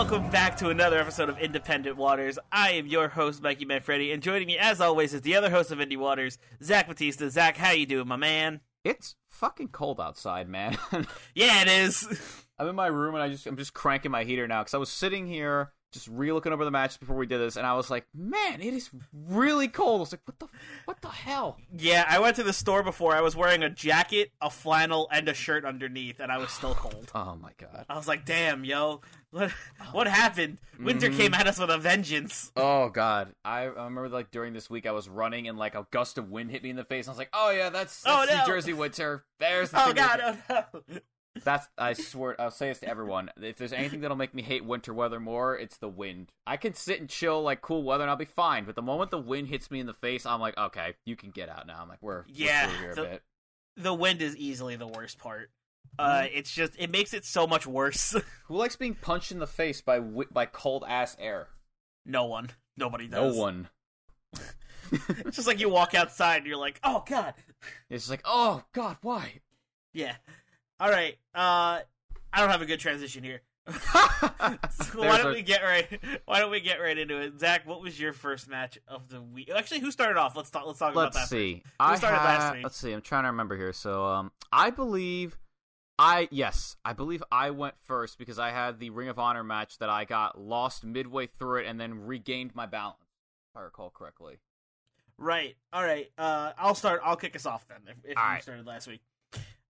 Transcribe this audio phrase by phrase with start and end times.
[0.00, 2.38] Welcome back to another episode of Independent Waters.
[2.50, 5.72] I am your host, Mikey Manfredi, and joining me, as always, is the other host
[5.72, 7.28] of Indie Waters, Zach Batista.
[7.28, 8.60] Zach, how you doing, my man?
[8.82, 10.78] It's fucking cold outside, man.
[11.34, 12.08] Yeah, it is.
[12.58, 14.78] I'm in my room and I just I'm just cranking my heater now because I
[14.78, 17.90] was sitting here just re-looking over the match before we did this, and I was
[17.90, 19.98] like, man, it is really cold.
[19.98, 20.46] I was like, what the
[20.84, 21.58] what the hell?
[21.76, 23.14] yeah, I went to the store before.
[23.14, 26.74] I was wearing a jacket, a flannel, and a shirt underneath, and I was still
[26.78, 27.10] cold.
[27.14, 27.86] Oh my god.
[27.88, 29.50] I was like, damn, yo, what
[29.92, 30.58] what happened?
[30.78, 31.16] Winter Mhm.
[31.16, 32.50] came at us with a vengeance.
[32.56, 33.32] Oh god.
[33.44, 36.30] I, I remember like during this week I was running and like a gust of
[36.30, 37.06] wind hit me in the face.
[37.06, 38.38] I was like, oh yeah, that's, Oh, no.
[38.40, 39.24] New Jersey winter.
[39.38, 40.36] There's the Oh god, oh
[40.88, 40.98] no.
[41.44, 43.30] That's I swear I'll say this to everyone.
[43.40, 46.32] If there's anything that'll make me hate winter weather more, it's the wind.
[46.46, 48.64] I can sit and chill like cool weather and I'll be fine.
[48.64, 51.30] But the moment the wind hits me in the face, I'm like, okay, you can
[51.30, 51.78] get out now.
[51.80, 53.22] I'm like, we're, Yeah, we're here a the- bit.
[53.76, 55.50] The wind is easily the worst part.
[55.98, 58.14] Uh, it's just it makes it so much worse.
[58.46, 61.48] Who likes being punched in the face by by cold ass air?
[62.04, 63.34] no one, nobody does.
[63.36, 63.68] No one.
[64.92, 67.34] It's just like you walk outside and you're like, oh god.
[67.88, 69.40] It's just like, oh god, why?
[69.92, 70.16] Yeah.
[70.80, 71.16] All right.
[71.34, 71.80] Uh,
[72.32, 73.42] I don't have a good transition here.
[74.70, 75.86] So why don't our- we get right?
[76.24, 77.38] Why don't we get right into it?
[77.38, 79.50] Zach, what was your first match of the week?
[79.54, 80.34] Actually, who started off?
[80.34, 80.66] Let's talk.
[80.66, 81.18] Let's talk about that.
[81.20, 81.62] Let's see.
[81.78, 82.62] I started last week.
[82.64, 82.92] Let's see.
[82.92, 83.72] I'm trying to remember here.
[83.72, 85.38] So, um, I believe,
[85.98, 89.78] I yes, I believe I went first because I had the Ring of Honor match
[89.78, 92.96] that I got lost midway through it and then regained my balance.
[93.52, 94.38] If I recall correctly.
[95.18, 95.54] Right.
[95.72, 96.10] All right.
[96.16, 97.02] Uh, I'll start.
[97.04, 97.80] I'll kick us off then.
[97.86, 98.42] If, if you right.
[98.42, 99.02] started last week.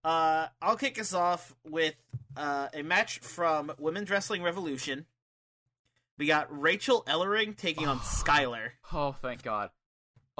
[0.03, 1.94] Uh, I'll kick us off with
[2.37, 5.06] uh, a match from Women's Wrestling Revolution.
[6.19, 8.71] We got Rachel Ellering taking on Skylar.
[8.93, 9.71] Oh, thank God.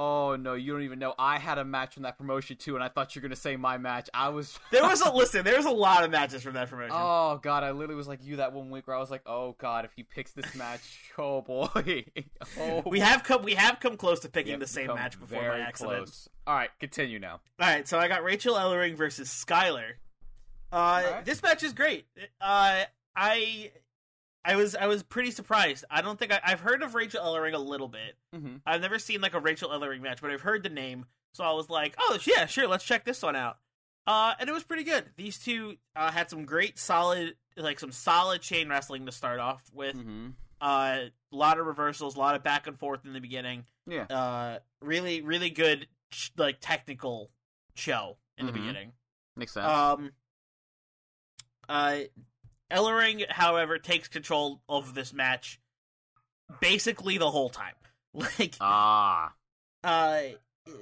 [0.03, 1.13] Oh no, you don't even know.
[1.19, 3.57] I had a match from that promotion too, and I thought you were gonna say
[3.57, 4.09] my match.
[4.15, 4.59] I was.
[4.71, 5.45] There was a listen.
[5.45, 6.93] There was a lot of matches from that promotion.
[6.95, 9.57] Oh god, I literally was like you that one week where I was like, oh
[9.59, 10.81] god, if he picks this match,
[11.19, 11.69] oh boy,
[12.61, 12.83] oh.
[12.87, 13.43] we have come.
[13.43, 15.99] We have come close to picking the same match before by accident.
[15.99, 16.31] Close.
[16.47, 17.41] All right, continue now.
[17.61, 19.93] All right, so I got Rachel Ellering versus Skylar.
[20.73, 21.25] Uh, right.
[21.27, 22.07] This match is great.
[22.41, 22.85] Uh,
[23.15, 23.73] I,
[24.45, 25.85] I was I was pretty surprised.
[25.91, 28.17] I don't think I, I've heard of Rachel Ellering a little bit.
[28.35, 28.57] Mm-hmm.
[28.65, 31.53] I've never seen like a Rachel Ellering match, but I've heard the name, so I
[31.53, 33.59] was like, oh yeah, sure, let's check this one out.
[34.07, 35.05] Uh, and it was pretty good.
[35.17, 39.63] These two uh, had some great, solid, like some solid chain wrestling to start off
[39.75, 39.95] with.
[39.97, 40.29] Mm-hmm.
[40.61, 40.99] Uh,
[41.33, 43.65] a lot of reversals, a lot of back and forth in the beginning.
[43.87, 44.05] Yeah.
[44.05, 45.87] Uh, really, really good,
[46.37, 47.31] like technical
[47.75, 48.55] show in the Mhm.
[48.57, 48.93] beginning.
[49.37, 49.67] Makes sense.
[49.67, 50.11] Um,
[51.69, 52.01] uh,
[52.71, 55.61] Ellering, however, takes control of this match
[56.61, 57.75] basically the whole time.
[58.13, 59.33] Like, ah.
[59.85, 60.21] uh,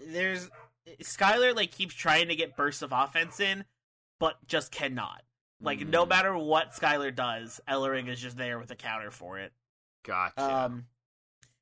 [0.06, 0.48] there's
[1.02, 3.66] Skylar like keeps trying to get bursts of offense in,
[4.18, 5.22] but just cannot.
[5.60, 6.08] Like, no Mm.
[6.08, 9.52] matter what Skylar does, Ellering is just there with a counter for it.
[10.06, 10.40] Gotcha.
[10.42, 10.86] Um,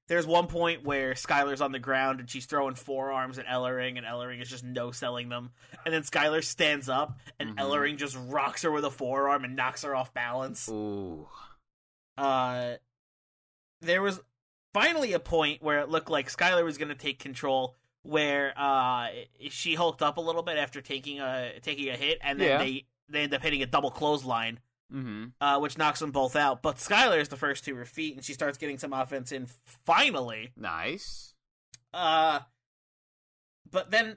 [0.09, 4.07] there's one point where Skylar's on the ground and she's throwing forearms at Ellering, and
[4.07, 5.51] Ellering is just no selling them.
[5.85, 7.61] And then Skylar stands up, and Mhm.
[7.63, 10.69] Ellering just rocks her with a forearm and knocks her off balance.
[10.69, 11.29] Ooh.
[12.17, 12.75] Uh,
[13.81, 14.21] there was
[14.73, 19.09] finally a point where it looked like Skylar was going to take control, where uh
[19.51, 22.59] she hulked up a little bit after taking a taking a hit, and then Yeah.
[22.59, 24.61] they they end up hitting a double clothesline
[24.93, 25.25] Mm-hmm.
[25.41, 26.63] uh, which knocks them both out.
[26.63, 29.49] But Skylar is the first to her feet, and she starts getting some offense in
[29.85, 30.53] finally.
[30.57, 31.35] Nice.
[31.93, 32.41] Uh,
[33.71, 34.17] but then,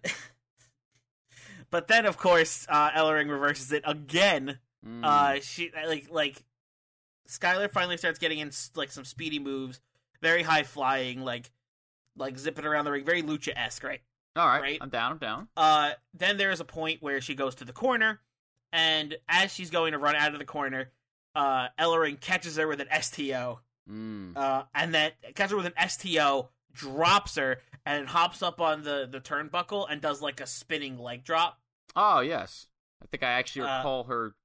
[1.71, 4.60] but then, of course, uh, Ellering reverses it again.
[4.86, 5.04] Mm.
[5.04, 6.44] Uh, she like like
[7.27, 9.80] Skylar finally starts getting in like some speedy moves,
[10.22, 11.50] very high flying, like
[12.15, 14.01] like zipping around the ring, very lucha esque, right?
[14.36, 14.62] All right.
[14.62, 14.77] right.
[14.81, 15.13] I'm down.
[15.13, 15.48] I'm down.
[15.57, 18.19] Uh, then there is a point where she goes to the corner,
[18.71, 20.92] and as she's going to run out of the corner,
[21.36, 24.38] uh, Ellering catches her with an STO, Mm.
[24.38, 29.07] uh, and that catches her with an STO, drops her, and hops up on the
[29.12, 31.60] the turnbuckle and does like a spinning leg drop.
[31.95, 32.68] Oh yes,
[33.01, 34.36] I think I actually Uh, recall her.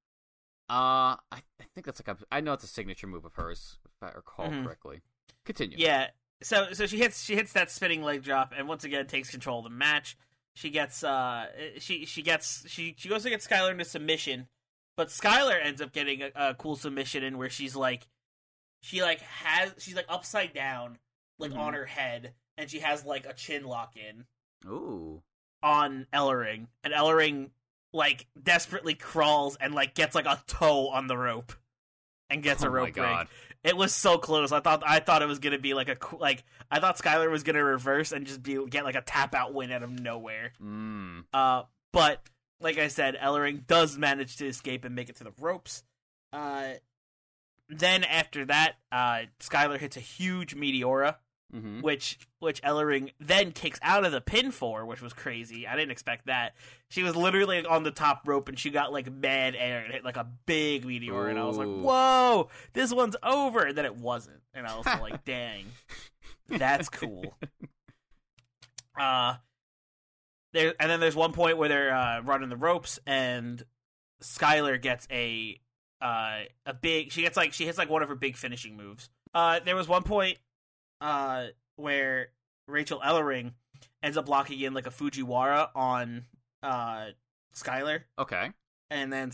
[0.70, 2.25] Uh, I, I think that's like a.
[2.32, 4.65] I know it's a signature move of hers, if I recall Mhm.
[4.65, 5.03] correctly.
[5.44, 5.77] Continue.
[5.79, 6.09] Yeah.
[6.43, 9.59] So so she hits she hits that spinning leg drop and once again takes control
[9.59, 10.17] of the match.
[10.56, 11.47] She gets uh
[11.79, 14.47] she she gets she she goes to get Skylar into submission,
[14.97, 18.06] but Skylar ends up getting a, a cool submission in where she's like
[18.83, 20.99] she like has she's like upside down
[21.39, 21.59] like Mhm.
[21.59, 24.27] on her head and she has like a chin lock in
[24.71, 25.23] Ooh.
[25.62, 27.51] on Ellering and Ellering
[27.93, 31.53] like desperately crawls and like gets like a toe on the rope
[32.31, 33.29] and gets oh a rope my god.
[33.64, 34.52] It was so close.
[34.52, 37.43] I thought I thought it was gonna be like a like I thought Skylar was
[37.43, 40.52] gonna reverse and just be get like a tap out win out of nowhere.
[40.62, 41.25] Mm.
[41.32, 42.20] Uh, but
[42.61, 45.82] like I said, Ellering does manage to escape and make it to the ropes.
[46.31, 46.75] Uh,
[47.70, 51.17] then after that, uh, Skylar hits a huge Meteora,
[51.55, 55.67] hmm which which Ellering then kicks out of the pin for, which was crazy.
[55.67, 56.55] I didn't expect that.
[56.89, 60.05] She was literally on the top rope and she got like mad air and hit
[60.05, 63.97] like a big meteor, and I was like, "Whoa, this one's over!" And then it
[63.97, 65.67] wasn't, and I was like, "Dang,
[66.49, 67.35] that's cool."
[68.97, 69.35] Uh,
[70.53, 73.61] there and then there's one point where they're uh, running the ropes and
[74.23, 75.61] Skylar gets a
[76.01, 79.11] uh a big she gets like she hits like one of her big finishing moves.
[79.35, 80.39] Uh there was one point
[81.05, 81.47] uh
[81.77, 82.29] where
[82.67, 83.53] Rachel Ellering
[84.03, 86.25] ends up locking in like a Fujiwara on
[86.62, 87.09] uh
[87.55, 88.51] Skylar Okay.
[88.91, 89.31] and then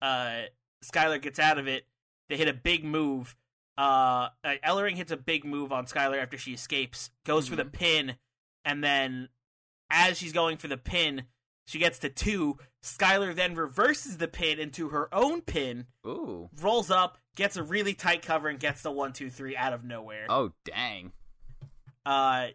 [0.00, 0.42] uh
[0.84, 1.84] Skylar gets out of it.
[2.28, 3.36] They hit a big move.
[3.76, 7.64] Uh uh, Ellering hits a big move on Skylar after she escapes, goes for the
[7.64, 8.16] pin,
[8.64, 9.28] and then
[9.90, 11.24] as she's going for the pin,
[11.66, 12.58] she gets to two.
[12.82, 16.48] Skylar then reverses the pin into her own pin, Ooh.
[16.60, 19.84] rolls up, gets a really tight cover, and gets the one, two, three out of
[19.84, 20.26] nowhere.
[20.28, 21.12] Oh dang.
[22.04, 22.48] Uh,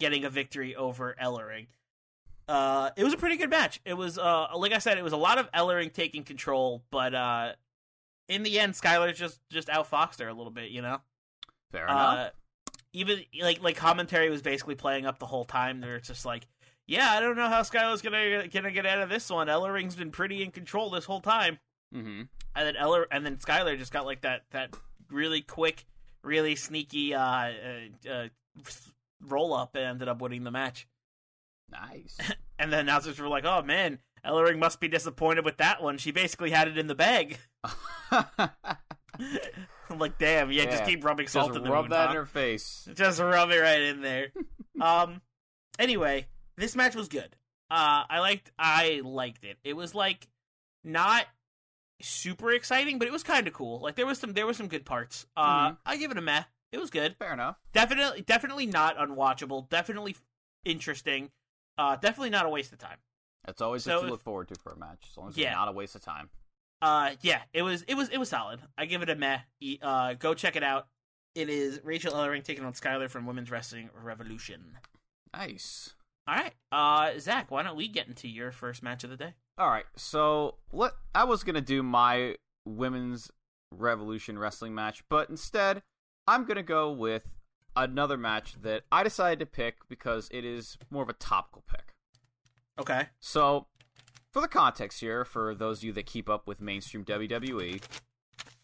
[0.00, 1.66] getting a victory over Ellering.
[2.46, 3.80] Uh, it was a pretty good match.
[3.84, 7.14] It was, uh, like I said, it was a lot of Ellering taking control, but
[7.14, 7.52] uh,
[8.28, 10.70] in the end, Skylar just just outfoxed her a little bit.
[10.70, 11.00] You know,
[11.72, 12.18] Fair enough.
[12.18, 12.30] uh,
[12.92, 15.80] even like like commentary was basically playing up the whole time.
[15.80, 16.46] They're just like,
[16.86, 19.46] yeah, I don't know how Skylar's gonna gonna get out of this one.
[19.48, 21.58] Ellering's been pretty in control this whole time,
[21.94, 22.22] mm-hmm.
[22.56, 24.74] and then Eller and then Skylar just got like that that
[25.10, 25.86] really quick,
[26.22, 27.50] really sneaky uh, uh,
[28.10, 28.28] uh
[29.20, 30.86] roll up and ended up winning the match.
[31.70, 32.18] Nice.
[32.56, 35.98] And the announcers were like, "Oh man, Ellering must be disappointed with that one.
[35.98, 38.28] She basically had it in the bag." I'm
[39.98, 42.10] like, "Damn, yeah, just keep rubbing Just salt in the rub wound, that huh?
[42.10, 42.88] in her face.
[42.94, 44.28] Just rub it right in there.
[44.80, 45.20] um.
[45.80, 47.34] Anyway, this match was good.
[47.72, 48.52] Uh, I liked.
[48.56, 49.58] I liked it.
[49.64, 50.28] It was like
[50.84, 51.26] not
[52.04, 53.80] super exciting, but it was kind of cool.
[53.80, 55.26] Like there was some there were some good parts.
[55.36, 55.78] Uh, Mhm.
[55.86, 56.44] I give it a meh.
[56.72, 57.16] It was good.
[57.18, 57.56] Fair enough.
[57.72, 59.68] Definitely, definitely not unwatchable.
[59.68, 60.16] Definitely
[60.64, 61.30] interesting.
[61.78, 62.98] Uh, definitely not a waste of time.
[63.44, 65.36] That's always So what you if- look forward to for a match, as long as
[65.36, 65.48] Yeah.
[65.50, 66.30] it's not a waste of time.
[66.80, 68.60] Uh, yeah, it was it was it was solid.
[68.76, 69.40] I give it a meh.
[69.82, 70.88] Uh, go check it out.
[71.34, 74.78] It is Rachel Ellering taking on Skylar from Women's Wrestling Revolution.
[75.32, 75.94] Nice.
[76.26, 79.34] All right, uh, Zach, why don't we get into your first match of the day?
[79.56, 83.30] All right, so what I was gonna do my women's
[83.70, 85.82] Revolution wrestling match, but instead
[86.26, 87.28] I'm gonna go with
[87.76, 91.94] another match that I decided to pick because it is more of a topical pick.
[92.78, 93.08] Okay.
[93.20, 93.66] So,
[94.32, 97.80] for the context here, for those of you that keep up with mainstream WWE,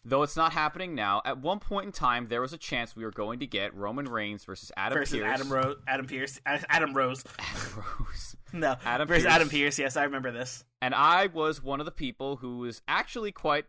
[0.03, 3.03] though it's not happening now, at one point in time there was a chance we
[3.03, 5.25] were going to get Roman Reigns versus Adam versus Pearce.
[5.39, 5.77] Adam Rose.
[5.87, 6.39] Adam Pearce.
[6.45, 7.23] Adam Rose.
[7.39, 8.35] Adam Rose.
[8.53, 9.33] No, Adam versus Pearce.
[9.33, 9.79] Adam Pearce.
[9.79, 10.63] Yes, I remember this.
[10.81, 13.65] And I was one of the people who was actually quite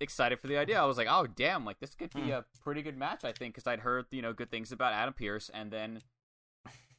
[0.00, 0.78] excited for the idea.
[0.80, 1.64] I was like, "Oh, damn!
[1.64, 2.30] Like this could be Hmm.
[2.32, 5.14] a pretty good match." I think because I'd heard you know good things about Adam
[5.14, 6.00] Pearce, and then,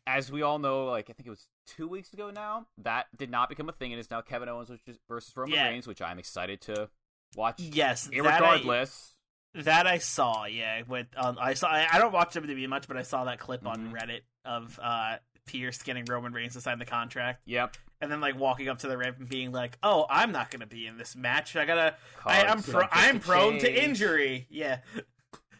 [0.07, 3.29] as we all know, like I think it was two weeks ago now, that did
[3.29, 4.71] not become a thing, and it's now Kevin Owens
[5.07, 5.67] versus Roman Yeah.
[5.67, 6.89] Reigns, which I'm excited to
[7.37, 7.59] watch.
[7.59, 9.11] Yes, that I- Irregardless,
[9.55, 10.81] That I saw, yeah.
[10.87, 11.67] With um, I saw.
[11.69, 13.93] I, I don't watch WWE much, but I saw that clip on Mhm.
[13.93, 17.75] Reddit of uh, Pearce getting Roman Reigns to sign the contract, yep.
[18.01, 20.59] and then like walking up to the ramp and being like, "Oh, I'm not going
[20.59, 21.55] to be in this match.
[21.55, 21.95] I gotta.
[22.25, 24.45] I, I'm pro- I'm prone to injury.
[24.49, 24.79] Yeah.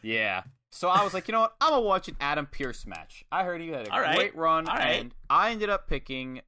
[0.02, 0.42] Yeah.
[0.70, 1.54] So I was like, you know what?
[1.60, 3.24] I'm gonna watch an Adam Pearce match.
[3.32, 4.14] I heard he had a All right.
[4.16, 5.00] great run, All right.
[5.00, 6.42] and I ended up picking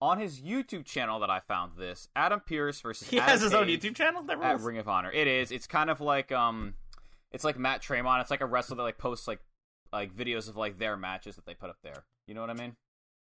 [0.00, 3.54] on his YouTube channel that I found this Adam Pearce versus He Adam has his
[3.54, 4.22] own YouTube channel.
[4.22, 4.60] That at.
[4.60, 5.10] Ring of Honor.
[5.10, 5.50] It is.
[5.50, 6.74] It's kind of like um,
[7.32, 8.20] it's like Matt Tremont.
[8.22, 9.40] It's like a wrestler that like posts like
[9.92, 12.04] like videos of like their matches that they put up there.
[12.26, 12.76] You know what I mean?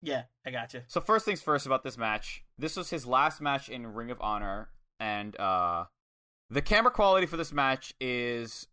[0.02, 0.82] Yeah, I got you.
[0.88, 2.44] So first things first about this match.
[2.58, 4.70] This was his last match in Ring of Honor,
[5.00, 5.86] and uh,
[6.50, 8.68] the camera quality for this match is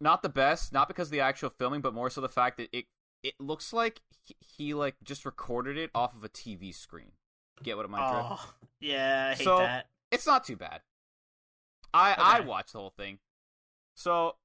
[0.00, 0.72] not the best.
[0.72, 2.86] Not because of the actual filming, but more so the fact that it
[3.22, 7.12] it looks like he, he like just recorded it off of a TV screen.
[7.62, 8.28] Get what am I drift?
[8.30, 9.88] Oh, yeah, I hate So- that.
[10.10, 10.80] It's not too bad.
[11.92, 13.18] I I watched the whole thing,
[13.94, 14.36] so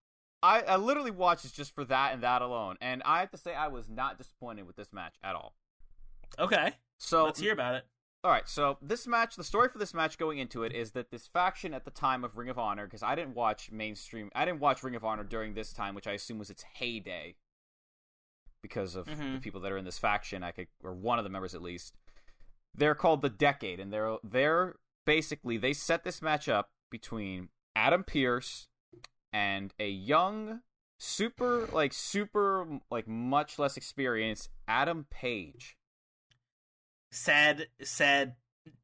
[0.42, 3.38] I I literally watched it just for that and that alone, and I have to
[3.38, 5.56] say I was not disappointed with this match at all.
[6.40, 7.86] Okay, So let's hear about it.
[8.24, 11.12] All right, so this match, the story for this match going into it is that
[11.12, 14.46] this faction at the time of Ring of Honor, because I didn't watch mainstream, I
[14.46, 17.36] didn't watch Ring of Honor during this time, which I assume was its heyday,
[18.62, 19.42] because of the Mhm.
[19.42, 20.42] people that are in this faction.
[20.42, 21.94] I could, or one of the members at least.
[22.76, 24.76] They're called the Decade, and they're they're
[25.06, 28.68] basically they set this match up between Adam Pearce
[29.32, 30.62] and a young,
[31.00, 35.78] super like super like much less experienced Adam Page.
[37.12, 38.36] Sad, sad,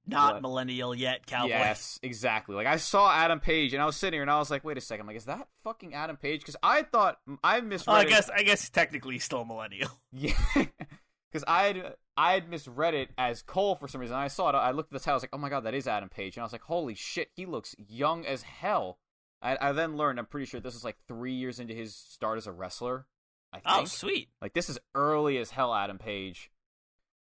[0.05, 0.41] not What?
[0.43, 1.49] millennial yet, cowboy.
[1.49, 2.55] Yes, exactly.
[2.55, 4.77] Like I saw Adam Page, and I was sitting here, and I was like, "Wait
[4.77, 7.95] a second, like, is that fucking Adam Page?" Because I thought I misread.
[7.95, 9.89] Oh, I it- guess, I guess technically still a millennial.
[10.11, 14.17] yeah, because I had I had misread it as Cole for some reason.
[14.17, 14.55] I saw it.
[14.55, 15.13] I looked at the title.
[15.13, 16.93] I was like, "Oh my god, that is Adam Page," and I was like, "Holy
[16.93, 18.99] shit, he looks young as hell."
[19.41, 22.37] I, I then learned, I'm pretty sure this is like three years into his start
[22.37, 23.05] as a wrestler.
[23.53, 23.83] I oh, think.
[23.83, 24.29] Oh, sweet.
[24.41, 26.51] Like this is early as hell, Adam Page.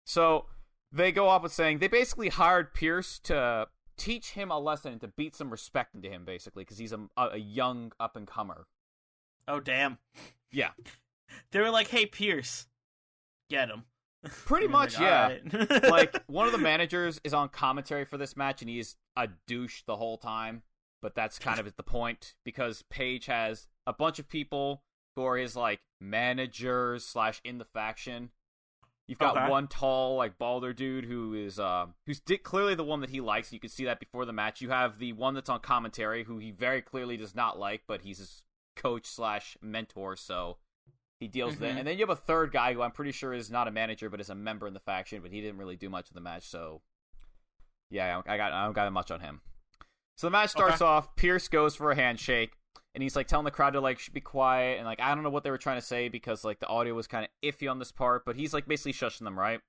[0.05, 0.45] So
[0.91, 5.01] they go off with saying they basically hired Pearce to teach him a lesson and
[5.01, 8.67] to beat some respect into him, basically, because he's a, a young up and comer.
[9.47, 9.97] Oh, damn.
[10.51, 10.71] Yeah,
[11.51, 12.67] They were like, "Hey, Pearce,
[13.49, 13.85] get him."
[14.45, 14.99] Pretty much.
[14.99, 18.69] yeah, "All right." like one of the managers is on commentary for this match, and
[18.69, 20.63] he's a douche the whole time.
[21.01, 24.81] But that's kind of at the point because Page has a bunch of people
[25.15, 28.29] who are his like managers slash in the faction.
[29.07, 29.49] You've got Okay.
[29.49, 33.21] one tall like balder dude who is uh who's di- clearly the one that he
[33.21, 33.53] likes.
[33.53, 34.61] You can see that before the match.
[34.61, 38.01] You have the one that's on commentary who he very clearly does not like, but
[38.01, 38.41] he's his
[38.75, 40.57] coach slash mentor, so
[41.25, 41.73] he deals with it.
[41.75, 41.79] Mhm.
[41.79, 44.09] And then you have a third guy who I'm pretty sure is not a manager,
[44.09, 46.21] but is a member in the faction, but he didn't really do much in the
[46.21, 46.43] match.
[46.47, 46.81] So
[47.89, 49.41] yeah, I got I don't got much on him.
[50.15, 50.85] So the match starts Okay.
[50.85, 51.15] off.
[51.15, 52.53] Pearce goes for a handshake,
[52.93, 55.29] and he's like telling the crowd to like be quiet, and like I don't know
[55.29, 57.79] what they were trying to say because like the audio was kind of iffy on
[57.79, 59.59] this part, but he's like basically shushing them, right?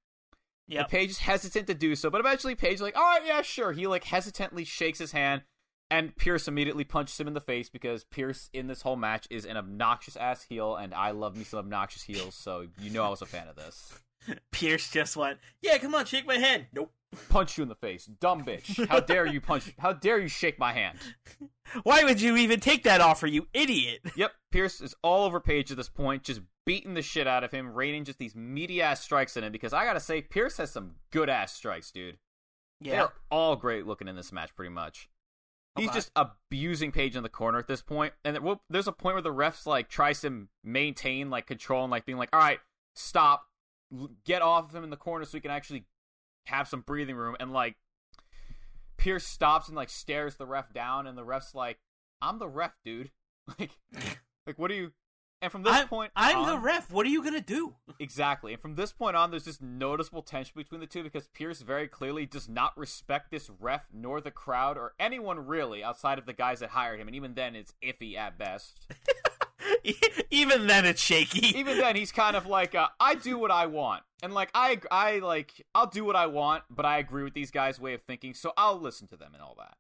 [0.69, 0.81] Yeah.
[0.81, 3.43] And Page is hesitant to do so, but eventually Page is like, all right, yeah,
[3.43, 3.73] sure.
[3.73, 5.43] He like hesitantly shakes his hand,
[5.91, 9.45] and Pearce immediately punches him in the face because Pearce in this whole match is
[9.45, 13.09] an obnoxious ass heel, and I love me some obnoxious heels, so you know I
[13.09, 13.95] was a fan of this.
[14.51, 16.93] Pearce just went, "Yeah, come on, shake my hand." Nope.
[17.29, 18.87] Punch you in the face, dumb bitch!
[18.89, 19.73] How dare you punch?
[19.79, 20.99] How dare you shake my hand?
[21.85, 24.01] Why would you even take that offer, you idiot?
[24.17, 27.53] Yep, Pearce is all over Page at this point, just beating the shit out of
[27.53, 29.53] him, raining just these meaty ass strikes in him.
[29.53, 32.19] Because I gotta say, Pearce has some good ass strikes, dude.
[32.81, 32.93] Yeah.
[32.93, 35.09] They're all great looking in this match, pretty much.
[35.77, 38.39] He's just abusing Page in the corner at this point, and
[38.71, 42.19] there's a point where the refs like tries to maintain like control and like being
[42.19, 42.61] like, "All right,
[42.95, 43.47] stop,
[44.25, 45.85] get off of him in the corner so we can actually
[46.47, 47.77] have some breathing room." And like,
[48.97, 51.79] Pearce stops and like stares the ref down, and the ref's like,
[52.23, 53.11] "I'm the ref, dude.
[53.59, 53.73] like,
[54.47, 54.93] like what do you?"
[55.43, 56.91] And from this I'm, point, I'm the ref.
[56.91, 57.75] What are you gonna do?
[57.99, 58.53] Exactly.
[58.53, 61.89] And from this point on, there's just noticeable tension between the two because Pearce very
[61.89, 66.35] clearly does not respect this ref nor the crowd or anyone really outside of the
[66.35, 67.09] guys that hired him.
[67.09, 68.87] And even then, it's iffy at best.
[70.31, 71.47] even then, it's shaky.
[71.59, 74.03] even then, he's kind of like, uh, I do what I want.
[74.23, 77.51] And like, I, I like, I'll do what I want, but I agree with these
[77.51, 79.77] guys' way of thinking, so I'll listen to them and all that.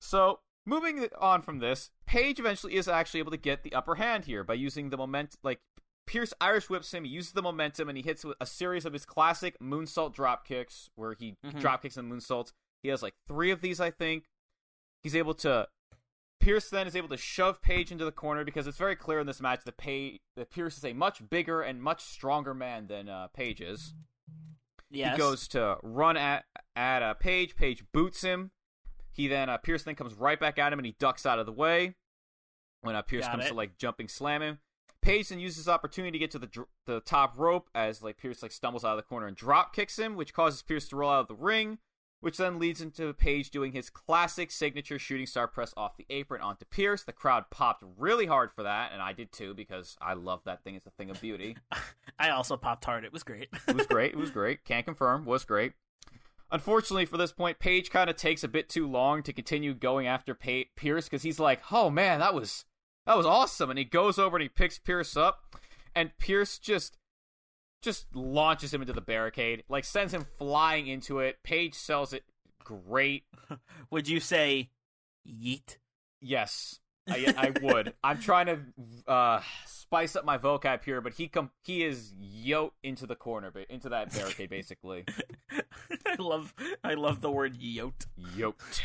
[0.00, 4.24] So, moving on from this, Page eventually is actually able to get the upper hand
[4.24, 5.60] here by using the moment, like,
[6.06, 9.06] Pearce Irish whips him, he uses the momentum, and he hits a series of his
[9.06, 11.58] classic moonsault drop kicks, where he Mhm.
[11.60, 12.52] drop kicks and moonsaults.
[12.82, 14.28] He has like three of these, I think.
[15.02, 15.68] He's able to.
[16.40, 19.26] Pearce then is able to shove Page into the corner because it's very clear in
[19.26, 23.08] this match that, Page, that Pearce is a much bigger and much stronger man than
[23.08, 23.94] uh, Page is.
[24.90, 25.12] Yes.
[25.12, 26.44] He goes to run at
[26.76, 27.56] at uh, Page.
[27.56, 28.50] Page boots him.
[29.14, 31.46] He then uh, Pearce then comes right back at him and he ducks out of
[31.46, 31.94] the way
[32.82, 33.48] when uh, Pearce Got comes it.
[33.48, 34.58] to like jumping slam him.
[35.02, 38.16] Page then uses this opportunity to get to the dr- the top rope as like
[38.18, 40.96] Pearce like stumbles out of the corner and drop kicks him, which causes Pearce to
[40.96, 41.78] roll out of the ring,
[42.20, 46.40] which then leads into Page doing his classic signature shooting star press off the apron
[46.40, 47.02] onto Pearce.
[47.04, 50.64] The crowd popped really hard for that, and I did too because I love that
[50.64, 50.74] thing.
[50.74, 51.56] It's a thing of beauty.
[52.18, 53.04] I also popped hard.
[53.04, 53.48] It was great.
[53.68, 54.12] It was great.
[54.12, 54.64] It was great.
[54.64, 55.26] Can't confirm.
[55.26, 55.74] Was great.
[56.54, 60.06] Unfortunately, for this point, Page kind of takes a bit too long to continue going
[60.06, 62.64] after pa- Pearce because he's like, "Oh man, that was
[63.06, 65.56] that was awesome," and he goes over and he picks Pearce up,
[65.96, 66.96] and Pearce just
[67.82, 71.42] just launches him into the barricade, like sends him flying into it.
[71.42, 72.22] Page sells it
[72.62, 73.24] great.
[73.90, 74.70] Would you say
[75.26, 75.78] yeet?
[76.20, 77.92] Yes, I, I would.
[78.02, 82.76] I'm trying to uh, spice up my vocab here, but he com- he is yoked
[82.82, 85.04] into the corner, ba- into that barricade, basically.
[86.06, 88.06] I love I love the word yoked.
[88.36, 88.82] Yoked.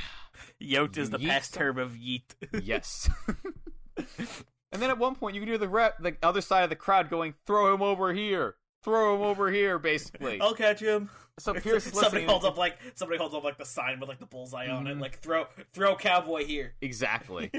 [0.60, 1.28] Yoked is the Yeet.
[1.30, 2.24] past term of yeet.
[2.62, 3.10] Yes.
[3.98, 6.76] and then at one point, you can hear the rep, the other side of the
[6.76, 8.56] crowd going, "Throw him over here!
[8.84, 10.40] Throw him over here!" Basically.
[10.42, 11.10] I'll catch him.
[11.40, 14.20] So Pearce is somebody holds up like somebody holds up like the sign with like
[14.20, 15.02] the bullseye on it, Mhm.
[15.02, 16.74] like throw throw cowboy here.
[16.82, 17.52] Exactly.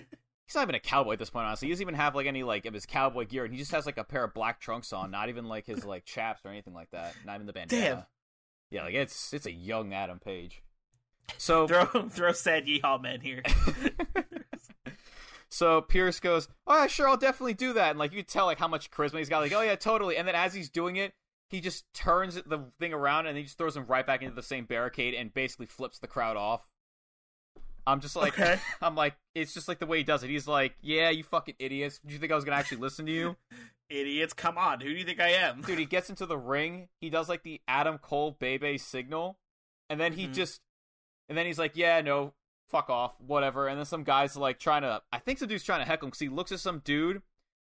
[0.50, 1.68] He's not even a cowboy at this point, honestly.
[1.68, 3.86] He doesn't even have like any like of his cowboy gear, and he just has
[3.86, 6.74] like a pair of black trunks on, not even like his like chaps or anything
[6.74, 7.14] like that.
[7.24, 7.82] Not even the bandana.
[7.82, 8.02] Damn.
[8.72, 10.64] Yeah, like it's it's a young Adam Page.
[11.38, 13.44] So Throw throw sad yeehaw man here.
[15.50, 18.46] so Pearce goes, "Oh yeah, sure, I'll definitely do that." And like you can tell
[18.46, 19.42] like how much charisma he's got.
[19.42, 21.14] Like, "Oh yeah, totally." And then as he's doing it,
[21.46, 24.42] he just turns the thing around and he just throws him right back into the
[24.42, 26.66] same barricade and basically flips the crowd off.
[27.86, 28.58] I'm just like, Okay.
[28.82, 30.30] I'm like, it's just like the way he does it.
[30.30, 32.00] He's like, "Yeah, you fucking idiots.
[32.04, 33.36] Do you think I was gonna actually listen to you?"
[33.90, 34.80] Idiots, come on.
[34.80, 35.62] Who do you think I am?
[35.62, 36.88] Dude, he gets into the ring.
[37.00, 39.36] He does like the Adam Cole Bay Bay signal,
[39.88, 40.34] and then he Mhm.
[40.34, 40.60] just,
[41.28, 42.32] and then he's like, "Yeah, no,
[42.68, 45.80] fuck off, whatever." And then some guys like trying to, I think some dude's trying
[45.80, 47.22] to heckle him because he looks at some dude.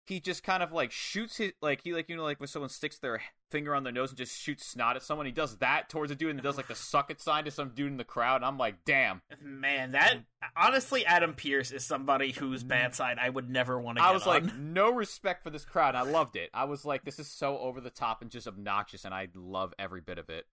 [0.05, 2.69] He just kind of like shoots his like he like you know like when someone
[2.69, 5.25] sticks their finger on their nose and just shoots snot at someone.
[5.25, 7.69] He does that towards a dude and does like the suck it sign to some
[7.69, 8.37] dude in the crowd.
[8.37, 9.21] And I'm like, damn.
[9.41, 10.19] Man, that
[10.55, 12.69] honestly, Adam Pearce is somebody whose mm-hmm.
[12.69, 14.45] bad side I would never want to get I was on.
[14.45, 15.95] like, no respect for this crowd.
[15.95, 16.49] I loved it.
[16.53, 19.73] I was like, this is so over the top and just obnoxious, and I love
[19.79, 20.45] every bit of it.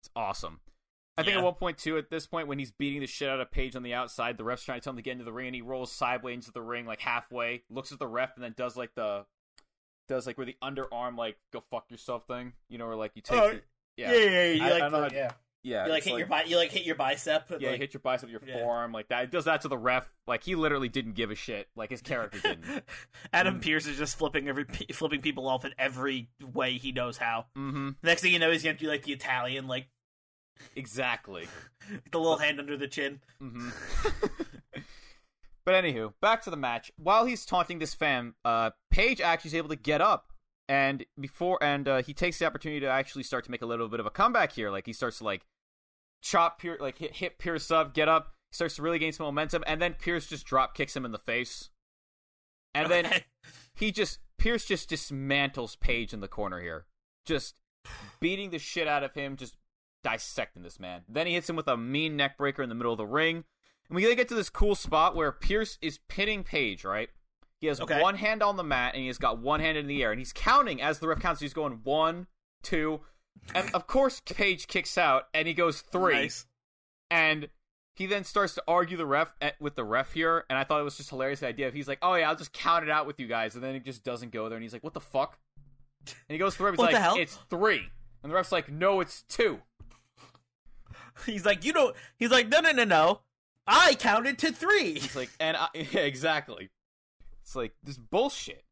[0.00, 0.60] It's awesome.
[1.18, 1.40] I think Yeah.
[1.40, 3.74] at one point too, at this point when he's beating the shit out of Page
[3.76, 5.54] on the outside, the ref's trying to tell him to get into the ring, and
[5.54, 8.76] he rolls sideways into the ring like halfway, looks at the ref, and then does
[8.76, 9.26] like the
[10.08, 13.22] does like where the underarm like go fuck yourself thing, you know, or like you
[13.22, 13.62] take Oh, the-
[13.96, 14.44] yeah, yeah, yeah.
[14.52, 15.32] You I- like, I how- yeah.
[15.64, 17.50] yeah, You like hit your bi- you like hit your bicep.
[17.58, 18.54] yeah, like, hit your bicep your Yeah.
[18.62, 19.24] forearm like that.
[19.24, 20.08] It does that to the ref.
[20.26, 21.68] Like he literally didn't give a shit.
[21.76, 22.84] Like his character didn't.
[23.34, 23.62] Adam Mm.
[23.62, 27.46] Pearce is just flipping every flipping people off in every way he knows how.
[27.56, 27.90] mm-hmm.
[28.02, 29.88] Next thing you know, he's gonna do like the Italian, like
[30.76, 31.46] Exactly.
[32.12, 33.20] the little hand under the chin.
[33.40, 33.70] hmm
[35.64, 36.92] but anywho, back to the match.
[36.96, 40.32] While he's taunting this fan, uh, Page actually is able to get up,
[40.68, 43.88] and before and uh, he takes the opportunity to actually start to make a little
[43.88, 44.70] bit of a comeback here.
[44.70, 45.42] Like he starts to like
[46.22, 49.64] chop Pearce, like hit, hit Pearce up, get up, starts to really gain some momentum,
[49.66, 51.70] and then Pearce just drop kicks him in the face,
[52.74, 53.10] and then
[53.74, 56.86] he just Pearce just dismantles Page in the corner here,
[57.26, 57.56] just
[58.20, 59.56] beating the shit out of him, just
[60.12, 61.02] dissecting this man.
[61.08, 63.44] Then he hits him with a mean neck breaker in the middle of the ring,
[63.88, 66.84] and we get to this cool spot where Pearce is pinning Page.
[66.84, 67.10] Right,
[67.60, 68.00] he has Okay.
[68.00, 70.18] one hand on the mat and he has got one hand in the air, and
[70.20, 71.40] he's counting as the ref counts.
[71.40, 72.26] He's going one,
[72.62, 73.00] two,
[73.54, 76.46] and of course Page kicks out and he goes three Nice.
[77.10, 77.48] and
[77.94, 80.80] he then starts to argue the ref eh, with the ref here, and I thought
[80.80, 81.40] it was just hilarious.
[81.40, 83.54] The idea of he's like, "Oh yeah, I'll just count it out with you guys,"
[83.56, 85.38] and then he just doesn't go there, and he's like, "What the fuck?"
[86.06, 87.16] And he goes the he's What the like, hell?
[87.18, 87.88] "It's three.
[88.22, 89.60] and the ref's like, "No, it's two.
[91.26, 91.94] He's like, you don't.
[92.18, 93.20] He's like, no, no, no, no.
[93.66, 94.94] I counted to three.
[94.94, 96.70] He's like, and I, yeah, exactly.
[97.42, 98.64] It's like this bullshit.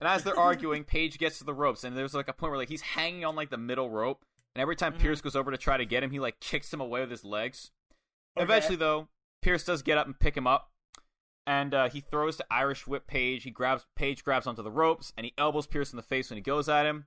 [0.00, 2.58] And as they're arguing, Page gets to the ropes, and there's like a point where
[2.58, 4.24] like he's hanging on like the middle rope,
[4.54, 5.00] and every time Mhm.
[5.00, 7.24] Pearce goes over to try to get him, he like kicks him away with his
[7.24, 7.70] legs.
[8.36, 8.44] Okay.
[8.44, 9.08] Eventually, though,
[9.42, 10.70] Pearce does get up and pick him up,
[11.46, 13.42] and uh, he throws to Irish Whip Page.
[13.42, 16.36] He grabs Page, grabs onto the ropes, and he elbows Pearce in the face when
[16.38, 17.06] he goes at him.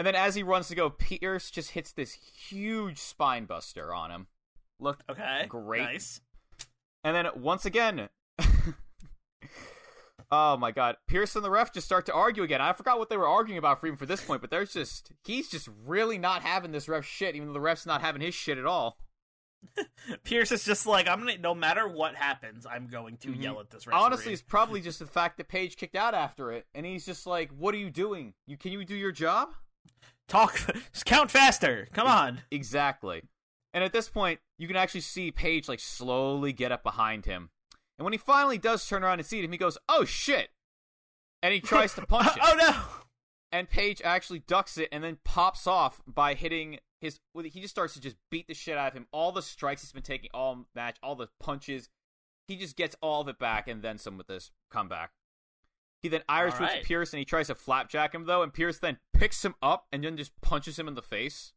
[0.00, 4.10] And then as he runs to go, Pearce just hits this huge spine buster on
[4.10, 4.28] him.
[4.78, 5.44] Looked Okay.
[5.46, 5.82] Great.
[5.82, 6.22] Nice.
[7.04, 8.08] and then once again,
[10.30, 12.62] oh my god, Pearce and the ref just start to argue again.
[12.62, 15.12] I forgot what they were arguing about for even for this point, but there's just
[15.22, 18.34] he's just really not having this ref shit, even though the ref's not having his
[18.34, 18.96] shit at all.
[20.24, 21.36] Pearce is just like, I'm gonna.
[21.36, 23.42] No matter what happens, I'm going to Mhm.
[23.42, 24.00] yell at this referee.
[24.02, 27.26] Honestly, it's probably just the fact that Page kicked out after it, and he's just
[27.26, 28.32] like, "What are you doing?
[28.46, 29.50] You can you do your job?"
[30.28, 30.60] Talk.
[31.04, 31.88] Count faster.
[31.92, 32.42] Come on.
[32.50, 33.22] Exactly.
[33.72, 37.50] And at this point, you can actually see Page like slowly get up behind him.
[37.98, 40.50] And when he finally does turn around and see him, he goes, "Oh shit!"
[41.42, 42.42] And he tries to punch him.
[42.42, 42.76] oh no.
[43.52, 47.20] and Page actually ducks it and then pops off by hitting his.
[47.34, 49.06] He just starts to just beat the shit out of him.
[49.12, 51.88] All the strikes he's been taking all match, all the punches,
[52.48, 55.10] he just gets all of it back and then some with this comeback.
[56.02, 56.84] He then Irish whips Alright.
[56.84, 60.02] Pearce and he tries to flapjack him though, and Pearce then picks him up and
[60.02, 61.52] then just punches him in the face.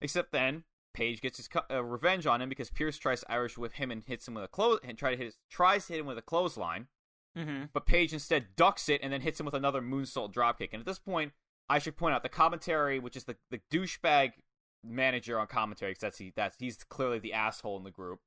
[0.00, 3.74] Except then Page gets his uh, revenge on him because Pearce tries to Irish whip
[3.74, 6.00] him and hits him with a close and try to hit his, tries to hit
[6.00, 6.86] him with a clothesline
[7.36, 7.64] Mm-hmm.
[7.72, 10.70] but Page instead ducks it and then hits him with another moonsault dropkick.
[10.72, 11.32] And at this point,
[11.68, 14.32] I should point out the commentary, which is the, the douchebag
[14.82, 18.20] manager on commentary, because that's he that's he's clearly the asshole in the group.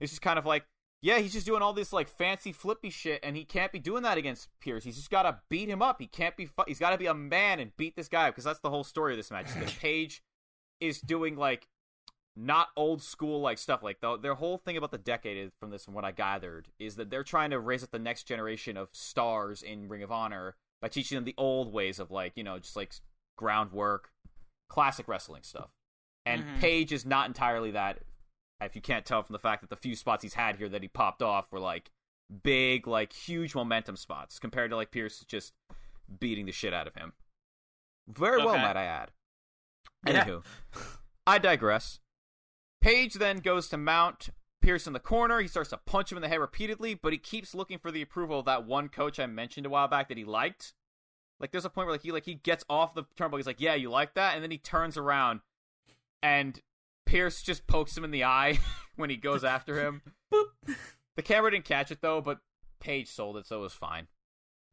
[0.00, 0.66] It's just kind of like,
[1.04, 4.02] yeah, he's just doing all this like fancy flippy shit, and he can't be doing
[4.04, 4.84] that against Pearce.
[4.84, 6.00] He's just got to beat him up.
[6.00, 6.46] He can't be.
[6.46, 8.84] Fu- he's got to be a man and beat this guy because that's the whole
[8.84, 9.52] story of this match.
[9.52, 10.22] that Page
[10.80, 11.68] is doing like
[12.34, 13.82] not old school like stuff.
[13.82, 16.68] Like the, their whole thing about the decade is from this, from what I gathered,
[16.78, 20.10] is that they're trying to raise up the next generation of stars in Ring of
[20.10, 22.94] Honor by teaching them the old ways of like you know just like
[23.36, 24.08] groundwork,
[24.70, 25.68] classic wrestling stuff.
[26.24, 26.60] And Mhm.
[26.60, 27.98] Page is not entirely that.
[28.64, 30.82] If you can't tell from the fact that the few spots he's had here that
[30.82, 31.90] he popped off were like
[32.42, 35.52] big, like huge momentum spots compared to like Pearce just
[36.20, 37.12] beating the shit out of him.
[38.08, 39.12] Very well, might I add.
[40.06, 40.24] Yeah.
[40.24, 40.44] Anywho,
[41.26, 42.00] I digress.
[42.80, 44.28] Page then goes to mount
[44.60, 45.40] Pearce in the corner.
[45.40, 48.02] He starts to punch him in the head repeatedly, but he keeps looking for the
[48.02, 50.74] approval of that one coach I mentioned a while back that he liked.
[51.40, 53.38] Like there's a point where like he like he gets off the turnbuckle.
[53.38, 55.40] He's like, "Yeah, you like that," and then he turns around,
[56.22, 56.60] and
[57.14, 58.58] Pearce just pokes him in the eye
[58.96, 60.02] when he goes after him.
[60.34, 60.46] Boop.
[61.16, 62.38] The camera didn't catch it though, but
[62.80, 64.08] Page sold it, so it was fine.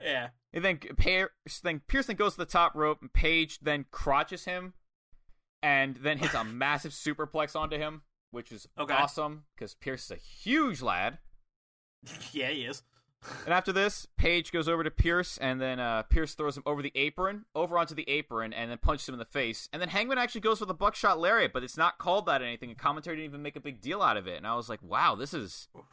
[0.02, 0.30] Yeah.
[0.52, 1.30] And then Pearce
[1.64, 4.74] then then goes to the top rope, and Page then crotches him,
[5.62, 8.02] and then hits a massive superplex onto him,
[8.32, 8.92] which is Okay.
[8.94, 11.20] awesome because Pearce is a huge lad.
[12.32, 12.82] Yeah, he is.
[13.46, 16.82] And after this, Page goes over to Pearce, and then uh, Pearce throws him over
[16.82, 19.70] the apron, over onto the apron, and then punches him in the face.
[19.72, 22.46] And then Hangman actually goes for the buckshot lariat, but it's not called that or
[22.46, 22.70] anything.
[22.70, 24.38] And commentary didn't even make a big deal out of it.
[24.38, 25.68] And I was like, wow, this is.
[25.76, 25.84] If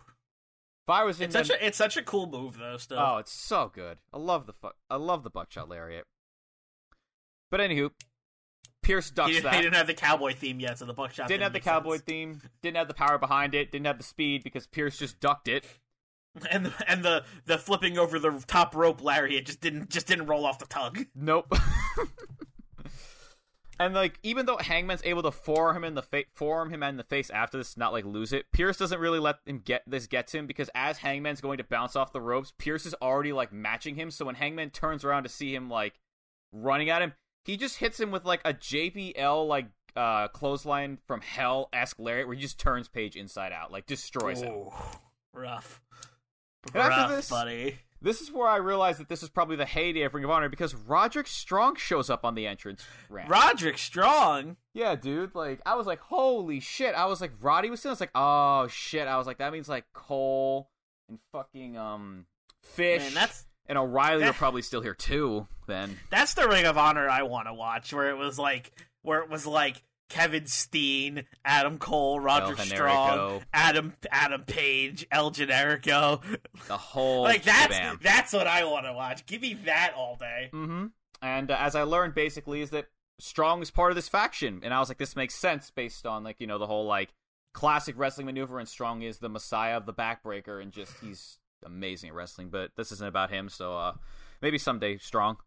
[0.89, 2.79] I was in It's such a it's such a cool move though.
[2.79, 2.99] Still.
[2.99, 3.99] Oh, it's so good.
[4.11, 6.07] I love the fu- I love the buckshot lariat.
[7.51, 7.91] But anywho,
[8.83, 9.55] Pearce he, ducks didn't, that.
[9.55, 12.41] he didn't have the cowboy theme yet, so the buckshot Didn't have the cowboy theme.
[12.63, 13.71] Didn't have the power behind it.
[13.71, 15.67] Didn't have the speed because Pearce just ducked it.
[16.51, 20.27] And the, and the the flipping over the top rope lariat just didn't just didn't
[20.27, 21.07] roll off the tug.
[21.15, 21.53] Nope.
[23.81, 26.97] and like, even though Hangman's able to forearm him in the fa- forearm him in
[26.97, 28.47] the face after this, not like lose it.
[28.53, 31.65] Pearce doesn't really let him get this get to him because as Hangman's going to
[31.65, 34.11] bounce off the ropes, Pearce is already like matching him.
[34.11, 36.01] So when Hangman turns around to see him like
[36.53, 37.13] running at him,
[37.45, 42.27] he just hits him with like a JBL like uh clothesline from hell esque lariat
[42.27, 44.69] where he just turns Page inside out, like destroys him.
[45.33, 45.81] Rough.
[46.75, 47.79] And after this- buddy.
[48.01, 50.49] This is where I realized that this is probably the heyday of Ring of Honor
[50.49, 53.29] because Roderick Strong shows up on the entrance ramp.
[53.29, 54.57] Roderick Strong.
[54.73, 55.35] Yeah, dude.
[55.35, 56.95] Like, I was like, holy shit.
[56.95, 57.91] I was like, Roddy was still.
[57.91, 59.09] I was like, oh shit.
[59.09, 60.71] I was like, that means like Cole
[61.09, 62.27] and fucking um
[62.63, 65.49] Fish Man, that's and O'Reilly are probably still here too.
[65.67, 68.71] Then that's the Ring of Honor I want to watch, where it was like
[69.03, 76.23] where it was like Kevin Steen, Adam Cole, Roger Strong, Adam Adam Page, El Generico.
[76.67, 77.99] the whole like that's bam.
[78.03, 79.27] that's what I want to watch.
[79.27, 80.51] Give me that all day.
[80.53, 80.87] Mm-hmm.
[81.21, 82.87] And uh, as I learned, basically, is that
[83.19, 86.25] Strong is part of this faction, and I was like, this makes sense based on
[86.25, 87.13] like you know the whole like
[87.53, 92.11] classic wrestling maneuver, and Strong is the messiah of the backbreaker, and just he's amazing
[92.11, 92.49] at wrestling.
[92.49, 93.93] But this isn't about him, so uh,
[94.41, 95.39] maybe someday Strong.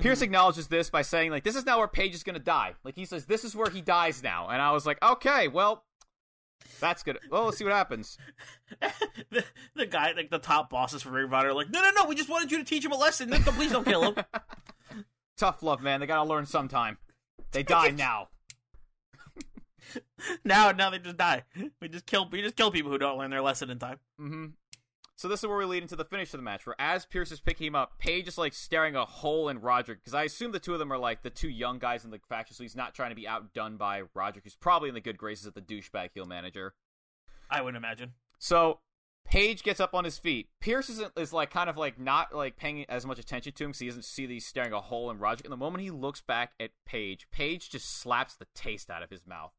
[0.00, 2.74] Pearce acknowledges this by saying like this is now where Page is gonna die.
[2.82, 5.84] Like he says this is where he dies now, and I was like, okay, well.
[6.80, 7.18] That's good.
[7.30, 8.16] Well, let's see what happens.
[9.30, 11.90] the, the guy, like the top bosses for Ring of Honor, are like, no, no,
[11.90, 13.28] no, we just wanted you to teach him a lesson.
[13.28, 14.24] No, please don't kill him.
[15.36, 16.00] Tough love, man.
[16.00, 16.98] They gotta learn sometime.
[17.52, 18.28] They die now.
[20.44, 21.44] now, now they just die.
[21.80, 23.98] We just kill, we just kill people who don't learn their lesson in time.
[24.20, 24.46] Mm-hmm.
[25.24, 27.32] So this is where we lead into the finish of the match, where as Pearce
[27.32, 30.52] is picking him up, Page is like staring a hole in Roderick because I assume
[30.52, 32.76] the two of them are like the two young guys in the faction, so he's
[32.76, 35.62] not trying to be outdone by Roderick, who's probably in the good graces of the
[35.62, 36.74] douchebag heel manager.
[37.48, 38.12] I wouldn't imagine.
[38.38, 38.80] So
[39.24, 40.50] Page gets up on his feet.
[40.60, 43.70] Pearce is, is like kind of like not like paying as much attention to him
[43.70, 45.46] because he doesn't see that he's staring a hole in Roderick.
[45.46, 49.08] And the moment he looks back at Page, Page just slaps the taste out of
[49.08, 49.52] his mouth.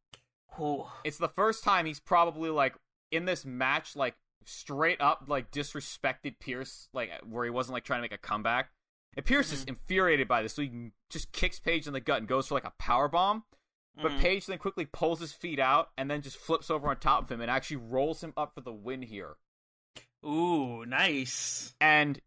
[0.61, 0.85] Ooh.
[1.03, 2.75] It's the first time he's probably like
[3.11, 4.13] in this match, like
[4.45, 8.69] straight up like disrespected Pearce, like where he wasn't like trying to make a comeback.
[9.17, 12.27] And Pearce is infuriated by this, so he just kicks Page in the gut and
[12.27, 13.43] goes for like a power bomb.
[13.95, 14.19] But Mhm.
[14.19, 17.31] Page then quickly pulls his feet out and then just flips over on top of
[17.31, 19.37] him and actually rolls him up for the win here.
[20.25, 21.75] Ooh, nice.
[21.79, 22.19] And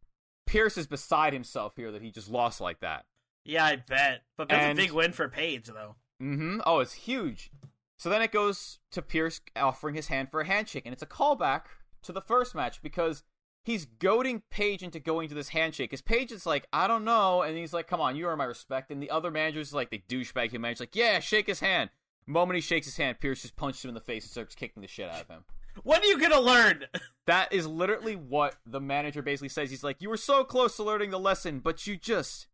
[0.47, 3.05] Pearce is beside himself here that he just lost like that.
[3.45, 4.23] Yeah, I bet.
[4.37, 5.97] But that's And- a big win for Page, though.
[6.23, 6.61] Mm-hmm.
[6.65, 7.51] Oh, it's huge.
[7.99, 11.07] So then it goes to Pearce offering his hand for a handshake, and it's a
[11.07, 11.65] callback
[12.03, 13.23] to the first match because
[13.65, 15.91] he's goading Page into going to this handshake.
[15.91, 18.45] Because Page is like, I don't know, and he's like, Come on, you earn my
[18.45, 18.91] respect.
[18.91, 21.91] And the other managers is like the douchebag who manages like, Yeah, shake his hand.
[22.27, 24.55] The moment he shakes his hand, Pearce just punches him in the face and starts
[24.55, 25.45] kicking the shit out of him.
[25.85, 26.85] When are you gonna learn?
[27.27, 29.69] That is literally what the manager basically says.
[29.69, 32.47] He's like, You were so close to learning the lesson, but you just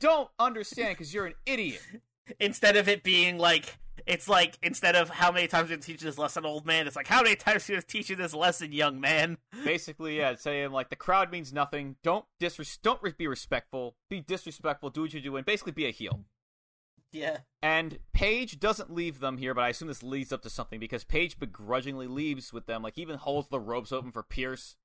[0.00, 1.80] don't understand because you're an idiot.
[2.40, 6.18] Instead of it being like it's like instead of how many times you teach this
[6.18, 9.38] lesson, old man, it's like how many times you teach you this lesson, young man.
[9.64, 11.96] Basically, yeah, saying like the crowd means nothing.
[12.02, 13.96] Don't disres- don't re- be respectful.
[14.08, 14.90] Be disrespectful.
[14.90, 16.24] Do what you do, and basically be a heel.
[17.12, 17.38] Yeah.
[17.62, 21.04] And Page doesn't leave them here, but I assume this leads up to something because
[21.04, 22.82] Page begrudgingly leaves with them.
[22.82, 24.76] Like even holds the ropes open for Pearce,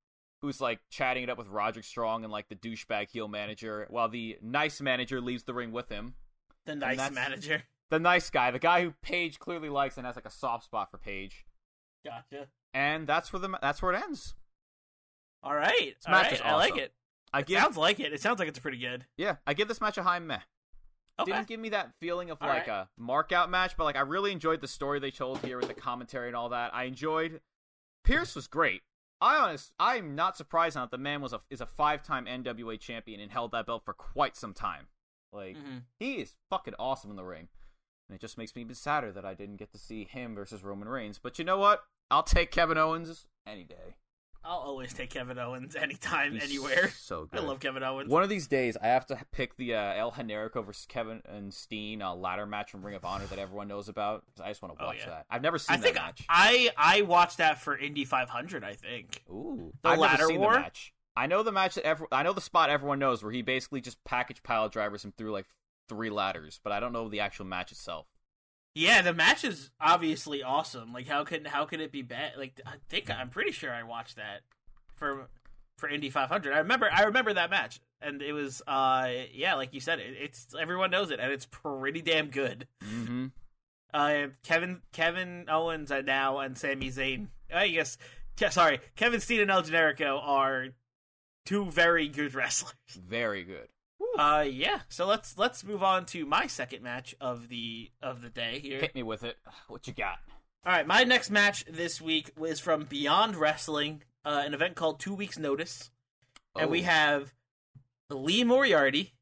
[0.41, 4.07] who's like chatting it up with Roderick Strong and like the douchebag heel manager, while
[4.07, 6.15] the nice manager leaves the ring with him.
[6.65, 7.63] The nice manager.
[7.91, 10.89] The nice guy, the guy who Page clearly likes and has like a soft spot
[10.89, 11.45] for Page.
[12.05, 12.47] Gotcha.
[12.73, 14.33] And that's where the that's where it ends.
[15.43, 15.95] All right.
[16.07, 16.33] All match right.
[16.35, 16.93] is I like it.
[17.33, 18.13] I It give sounds like it.
[18.13, 19.05] It sounds like it's pretty good.
[19.17, 20.39] yeah, I give this match a high meh.
[21.19, 21.33] Okay.
[21.33, 22.85] Didn't give me that feeling of All like right.
[22.85, 25.67] a mark out match, but like I really enjoyed the story they told here with
[25.67, 26.73] the commentary and all that.
[26.73, 27.41] I enjoyed
[28.05, 28.83] Pearce was great.
[29.19, 32.25] I honest I'm not surprised now that the man was a is a five time
[32.25, 34.87] NWA champion and held that belt for quite some time.
[35.31, 35.83] Like Mhm.
[35.99, 37.47] he is fucking awesome in the ring.
[38.09, 40.63] And it just makes me even sadder that I didn't get to see him versus
[40.63, 41.17] Roman Reigns.
[41.19, 41.83] But you know what?
[42.09, 43.95] I'll take Kevin Owens any day.
[44.43, 46.89] I'll always take Kevin Owens anytime, He's anywhere.
[46.89, 47.39] So good.
[47.39, 48.09] I love Kevin Owens.
[48.09, 51.53] One of these days, I have to pick the uh, El Generico versus Kevin and
[51.53, 54.23] Steen uh, ladder match from Ring of Honor that everyone knows about.
[54.43, 55.09] I just want to Oh, watch yeah.
[55.09, 55.25] that.
[55.29, 56.25] I've never seen I that match.
[56.27, 58.63] I I watched that for Indy 500.
[58.63, 59.23] I think.
[59.29, 60.53] Ooh, The I've ladder never seen war?
[60.53, 60.93] the match.
[61.15, 63.81] I know the match that every, I know the spot everyone knows where he basically
[63.81, 65.45] just package pile drivers him through like
[65.89, 68.07] three ladders, but I don't know the actual match itself.
[68.73, 70.93] Yeah, the match is obviously awesome.
[70.93, 72.33] Like, how could how could it be bad?
[72.37, 74.41] Like, I think I'm pretty sure I watched that
[74.95, 75.27] for
[75.77, 76.53] for Indy 500.
[76.53, 80.15] I remember I remember that match, and it was uh yeah, like you said, it,
[80.17, 82.67] it's everyone knows it, and it's pretty damn good.
[82.83, 83.27] Mm-hmm.
[83.93, 87.27] Uh, Kevin Kevin Owens and now and Sami Zayn.
[87.53, 87.97] I guess
[88.51, 90.67] sorry, Kevin Steen and El Generico are
[91.45, 92.73] two very good wrestlers.
[92.95, 93.67] Very good.
[94.17, 94.79] Uh, yeah.
[94.89, 98.79] So let's let's move on to my second match of the of the day here.
[98.79, 99.37] Hit me with it.
[99.67, 100.17] What you got?
[100.65, 104.99] All right, my next match this week was from Beyond Wrestling, uh, an event called
[104.99, 105.89] Two Weeks Notice,
[106.55, 107.33] and we Oh, have
[108.11, 109.13] Lee Moriarty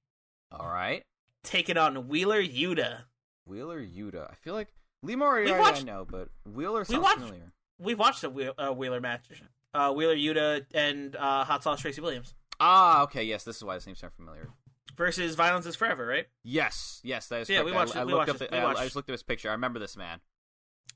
[0.52, 1.02] all right.
[1.46, 3.04] taking on Wheeler Yuta.
[3.46, 4.30] Wheeler Yuta.
[4.30, 4.68] I feel like
[5.02, 7.54] Lee Moriarty watched- I know, but Wheeler we sounds watched- familiar.
[7.80, 9.22] We watched a uh, Wheeler match.
[9.74, 13.24] Uh, Wheeler Yuta and uh, Hot Sauce Tracy Williams Ah, okay.
[13.24, 14.50] Yes, this is why this name sounds familiar.
[14.98, 16.26] versus Violence is Forever, right?
[16.44, 17.66] Yes, yes, that is Yeah, correct.
[17.66, 18.50] we watched I, we looked watched up.
[18.50, 19.50] The, I- watched- I just looked at his picture.
[19.50, 20.20] I remember this man.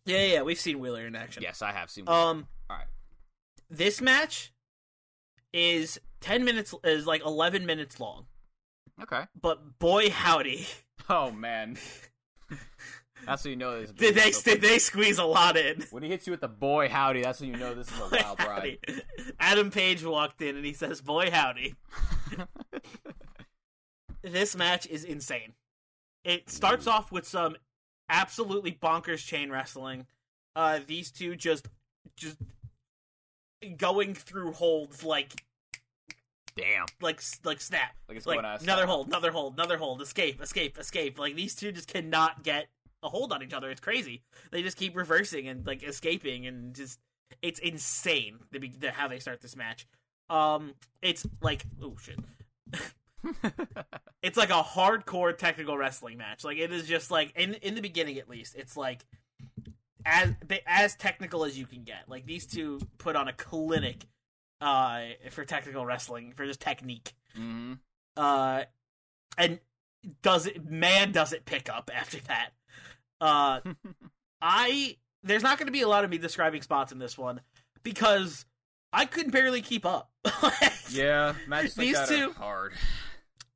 [0.06, 0.42] Yeah, yeah, yeah.
[0.42, 1.44] We've seen Wheeler in action.
[1.44, 2.10] Yes, I have seen.
[2.10, 2.88] Um, All right.
[3.70, 4.52] this match
[5.54, 8.26] is ten minutes, is like eleven minutes long,
[9.02, 9.24] Okay.
[9.40, 10.66] but boy howdy,
[11.10, 11.78] Oh man.
[13.26, 13.92] that's when you know this.
[13.92, 15.84] did they so- did they squeeze a lot in?
[15.92, 18.10] When he hits you with the boy howdy, that's when you know this is a
[18.12, 18.78] wild ride.
[19.40, 21.76] Adam Page walked in and he says, "Boy howdy."
[24.24, 25.54] This match is insane.
[26.24, 27.58] It starts off with some
[28.10, 30.08] absolutely bonkers chain wrestling.
[30.56, 31.68] Uh, these two just
[32.16, 32.38] just
[33.78, 35.44] going through holds like
[36.56, 36.86] Damn.
[37.02, 37.96] like like snap.
[38.08, 41.20] Like it's like another hold, another hold, another hold, escape, escape, escape.
[41.20, 42.68] Like these two just cannot get
[43.04, 43.70] a hold on each other.
[43.70, 44.24] It's crazy.
[44.52, 47.00] They just keep reversing and like escaping and just
[47.42, 49.88] it's insane the, the how they start this match.
[50.30, 52.20] Um, it's like oh shit.
[54.22, 56.44] it's like a hardcore technical wrestling match.
[56.44, 59.06] Like it is just like in in the beginning at least, it's like
[60.06, 60.34] as
[60.66, 62.04] as technical as you can get.
[62.08, 64.06] Like these two put on a clinic
[64.62, 67.14] uh for technical wrestling for just technique.
[67.36, 67.74] hmm
[68.16, 68.64] Uh
[69.38, 69.60] and
[70.22, 72.50] does it man does it pick up after that.
[73.24, 73.62] Uh
[74.42, 77.40] I there's not going to be a lot of me describing spots in this one
[77.84, 78.46] because
[78.92, 80.12] I could barely keep up.
[80.90, 82.74] yeah, like These two- hard.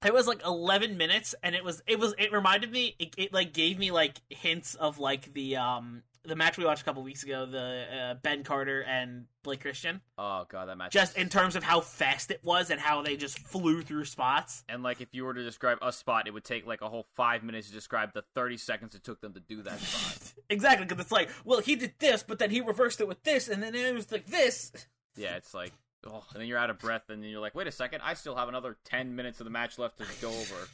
[0.06, 3.34] it was like 11 minutes and it was it was it reminded me it, it
[3.34, 7.02] like gave me like hints of like the um the match we watched a couple
[7.04, 10.92] weeks ago the uh, ben carter and blake christian Oh god, that match.
[10.92, 14.64] just in terms of how fast it was and how they just flew through spots
[14.68, 17.06] and like if you were to describe a spot, it would take like a whole
[17.16, 20.34] five minutes to describe the thirty seconds it took them to do that spot.
[20.50, 23.48] exactly because it's like well he did this but then he reversed it with this
[23.48, 24.72] and then it was like this
[25.16, 25.72] yeah, it's like.
[26.06, 28.02] Oh, and then you're out of breath, and then you're like, "Wait a second!
[28.04, 30.68] I still have another ten minutes of the match left to go over."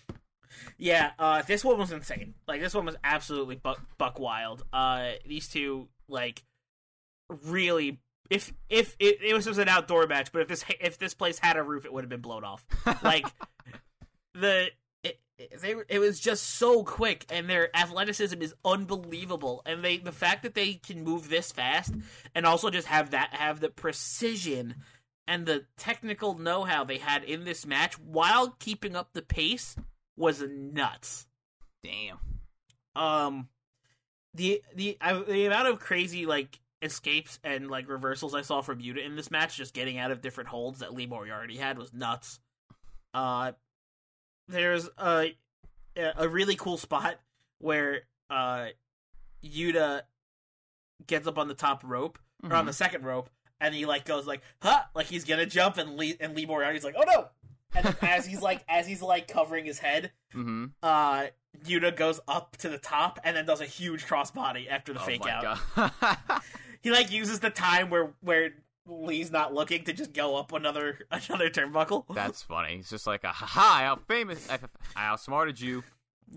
[0.78, 2.34] Yeah uh this one was insane.
[2.48, 4.63] Like this one was absolutely buck buck wild.
[4.74, 6.44] Uh these two like
[7.46, 11.13] really if if it, it was just an outdoor match but if this if this
[11.13, 12.66] place had a roof it would have been blown off.
[13.04, 13.26] Like
[14.34, 14.70] the
[15.04, 19.62] it, it- they it was just so quick and their athleticism is unbelievable.
[19.66, 21.94] And they the fact that they can move this fast
[22.36, 24.76] and also just have that have the precision
[25.28, 29.76] and the technical know-how they had in this match while keeping up the pace
[30.17, 31.26] was nuts
[31.84, 32.17] Damn.
[32.95, 33.49] um
[34.34, 38.80] the the I, the amount of crazy like escapes and like reversals I saw from
[38.82, 41.93] Yuta in this match, just getting out of different holds that Lee Moriarty had was
[41.93, 42.39] nuts.
[43.13, 43.54] Uh,
[44.49, 45.34] there's a
[45.95, 47.19] a really cool spot
[47.60, 48.67] where uh
[49.45, 50.02] Yuta
[51.08, 52.67] gets up on the top rope or on Mhm.
[52.67, 53.30] the second rope,
[53.62, 56.84] and he like goes like huh, like he's gonna jump, and Lee and Lee Moriarty's
[56.84, 57.28] like oh no,
[57.75, 60.65] and as he's like as he's like covering his head, Mm-hmm.
[60.81, 61.25] uh
[61.65, 65.03] Yuta goes up to the top and then does a huge crossbody after the oh
[65.05, 65.57] fake my out.
[65.75, 65.91] god.
[66.81, 68.51] He like uses the time where where
[68.86, 72.03] Lee's not looking to just go up another another turnbuckle.
[72.13, 72.75] That's funny.
[72.79, 74.49] It's just like a ha I out famous.
[74.49, 74.59] I,
[74.95, 75.83] I outsmarted you.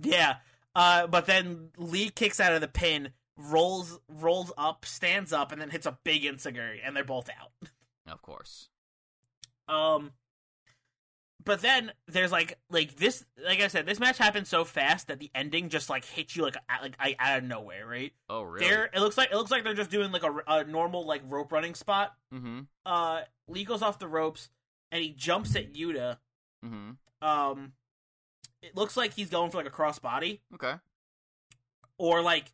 [0.03, 0.37] Yeah.
[0.77, 5.61] Uh, but then Lee kicks out of the pin, rolls rolls up, stands up, and
[5.61, 7.51] then hits a big insecurity, and they're both out.
[8.07, 8.69] Of course.
[9.69, 10.13] Um,
[11.47, 15.19] but then there's like like this, like I said, this match happened so fast that
[15.19, 18.13] the ending just like hits you like like I- out of nowhere, right?
[18.29, 18.69] Oh really?
[18.69, 21.23] There, it looks like it looks like they're just doing like a, a normal like
[21.27, 22.13] rope running spot.
[22.35, 22.61] Mm-hmm.
[22.85, 24.51] Uh, Lee goes off the ropes
[24.93, 26.19] and he jumps at Yuta.
[26.65, 27.27] Mm-hmm.
[27.27, 27.73] Um,
[28.61, 30.41] it looks like he's going for like a crossbody.
[30.55, 30.75] Okay.
[31.99, 32.53] or like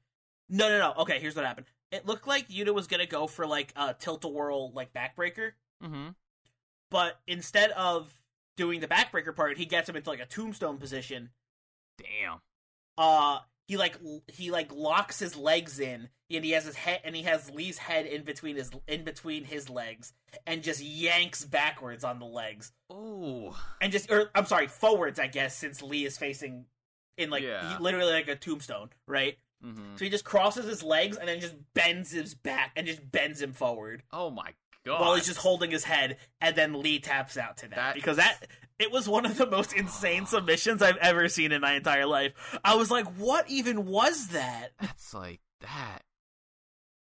[0.49, 3.47] no no no okay here's what happened it looked like yuta was gonna go for
[3.47, 5.53] like a tilt-a-whirl like backbreaker
[5.83, 6.09] Mm-hmm.
[6.91, 8.15] but instead of
[8.57, 11.31] doing the backbreaker part he gets him into like a tombstone position
[11.99, 12.41] Damn.
[12.99, 13.39] uh
[13.69, 13.97] he like
[14.29, 17.79] he like locks his legs in and he has his head and he has lee's
[17.79, 20.13] head in between his in between his legs
[20.47, 23.57] and just yanks backwards on the legs Oh.
[23.81, 26.67] and just or i'm sorry forwards i guess since lee is facing
[27.17, 27.79] in like Yeah.
[27.81, 29.95] literally like a tombstone right Mm-hmm.
[29.95, 33.41] So he just crosses his legs and then just bends his back and just bends
[33.41, 35.01] him forward Oh my god.
[35.01, 36.17] while he's just holding his head.
[36.41, 38.47] And then Lee taps out to that, That- because that
[38.79, 42.33] it was one of the most insane submissions I've ever seen in my entire life.
[42.65, 44.71] I was like, what even was that?
[44.81, 46.01] That's like that.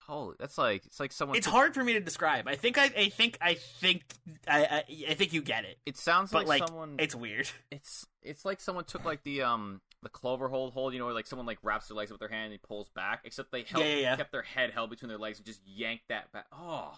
[0.01, 1.35] Holy, that's like it's like someone.
[1.37, 2.47] It's took- hard for me to describe.
[2.47, 4.03] I think I, I think I think
[4.47, 6.95] I, I I think you get it, It sounds but like, like someone.
[6.97, 7.49] it's weird.
[7.71, 11.13] It's it's like someone took like the um the clover hold hold you know where
[11.13, 13.83] like someone like wraps their legs with their hand and pulls back except they held
[13.83, 14.15] Yeah, yeah, yeah.
[14.15, 16.45] kept their head held between their legs and just yanked that back.
[16.53, 16.93] Oh,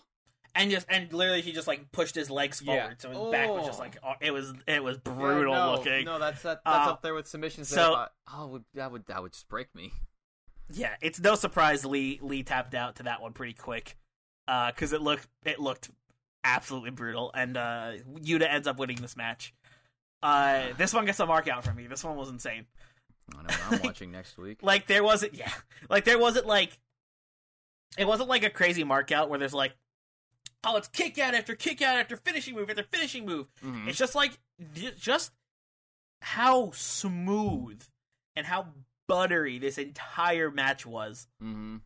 [0.55, 2.81] And just and literally he just like pushed his legs Yeah.
[2.81, 3.83] forward, so his back was just Oh.
[3.83, 6.05] like oh, it was it was brutal Yeah, no, looking.
[6.05, 7.67] No, that's that, that's Uh, up there with submissions.
[7.69, 9.93] so- that, uh, oh, would- that would that would just break me.
[10.71, 13.97] Yeah, it's no surprise Lee Lee tapped out to that one pretty quick,
[14.47, 15.89] because it looked it looked
[16.43, 19.53] absolutely brutal, and uh, Yuta ends up winning this match.
[20.21, 21.87] Uh, this one gets a mark out from me.
[21.87, 22.65] This one was insane.
[23.33, 24.59] I know what I'm watching next week.
[24.63, 25.51] Like there wasn't, yeah,
[25.89, 26.77] like there wasn't like,
[27.97, 29.73] it wasn't like a crazy mark out where there's like,
[30.63, 33.47] oh, it's kick out after kick out after finishing move after finishing move.
[33.63, 33.87] Mhm.
[33.87, 34.37] It's just like
[34.97, 35.31] just
[36.21, 37.81] how smooth
[38.35, 38.67] and how
[39.07, 41.81] buttery this entire match was Mhm.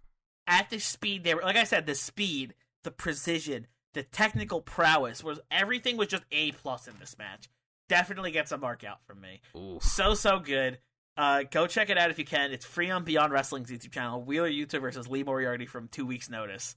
[0.48, 5.24] at the speed they were like I said, the speed, the precision, the technical prowess
[5.24, 7.48] was everything was just A plus in this match.
[7.90, 9.42] Definitely gets a mark out from me.
[9.56, 9.80] Ooh.
[9.82, 10.80] So so good.
[11.16, 12.52] Uh, go check it out if you can.
[12.52, 14.24] It's free on Beyond Wrestling's YouTube channel.
[14.24, 16.76] Wheeler Yuta versus Lee Moriarty from two weeks loss.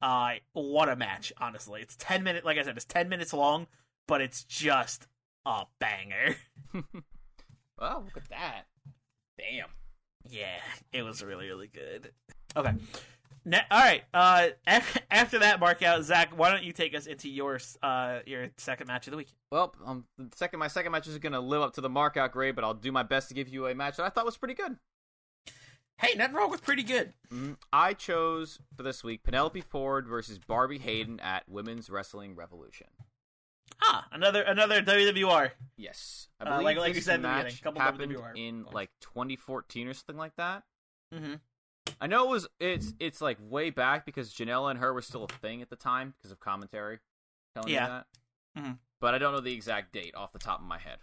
[0.00, 1.32] Uh, what a match!
[1.38, 2.44] Honestly, it's ten minutes.
[2.44, 3.66] Like I said, it's ten minutes long,
[4.06, 5.06] but it's just
[5.44, 6.36] a banger.
[7.80, 8.62] Well, look at that.
[9.38, 9.68] Damn.
[10.28, 10.58] Yeah,
[10.92, 12.10] it was really, really good.
[12.56, 12.72] Okay.
[13.44, 14.02] Ne- all right.
[14.12, 14.48] Uh,
[15.10, 18.88] after that mark out, Zach, why don't you take us into your uh your second
[18.88, 19.32] match of the week?
[19.52, 22.64] Well, um, second my second match isn't gonna live up to the markout grade, but
[22.64, 24.76] I'll do my best to give you a match that I thought was pretty good.
[25.98, 27.12] Hey, nothing wrong with pretty good.
[27.32, 32.86] Mm, I chose for this week Penelope Ford versus Barbi Hayden at Women's Wrestling Revolution.
[33.82, 35.52] Ah, another another WWR.
[35.76, 38.12] Yes, I Uh, believe like- like you this said in the match beginning, couple happened
[38.12, 38.74] WWR in ones.
[38.74, 40.62] like 2014 or something like that.
[41.12, 41.34] Mm-hmm.
[42.00, 45.24] I know it was it's it's like way back because Janela and her were still
[45.24, 47.00] a thing at the time because of commentary
[47.54, 47.82] telling Yeah.
[47.82, 48.06] me that.
[48.62, 48.78] Mhm.
[49.00, 51.00] But I don't know the exact date off the top of my head.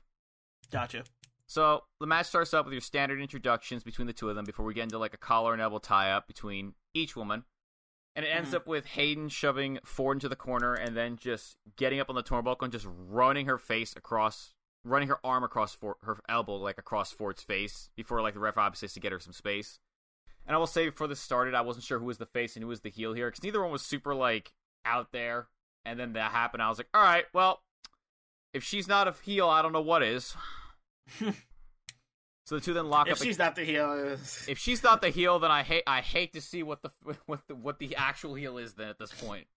[0.72, 1.04] Gotcha.
[1.48, 4.66] So the match starts up with your standard introductions between the two of them before
[4.66, 7.46] we get into like a collar and elbow tie up between each woman.
[8.16, 8.56] And it ends Mhm.
[8.56, 12.24] up with Hayden shoving Ford into the corner and then just getting up on the
[12.24, 16.78] turnbuckle and just running her face across, running her arm across Ford, her elbow like
[16.78, 19.80] across Ford's face before like the ref obviously has to get her some space.
[20.48, 22.64] And I will say before this started, I wasn't sure who was the face and
[22.64, 24.54] who was the heel here because neither one was super like
[24.86, 25.50] out there.
[25.84, 26.64] And then that happened.
[26.64, 27.62] I was like, all right, well,
[28.54, 30.36] if she's not a heel, I don't know what is.
[32.46, 33.18] So the two then lock If up.
[33.20, 33.92] If she's not the heel,
[34.48, 36.92] if she's not the heel, then I hate I hate to see what the
[37.26, 39.48] what the what the actual heel is then at this point.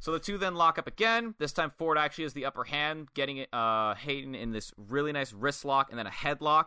[0.00, 1.34] So the two then lock up again.
[1.38, 5.32] This time Ford actually has the upper hand, getting uh Hayden in this really nice
[5.32, 6.66] wrist lock and then a headlock.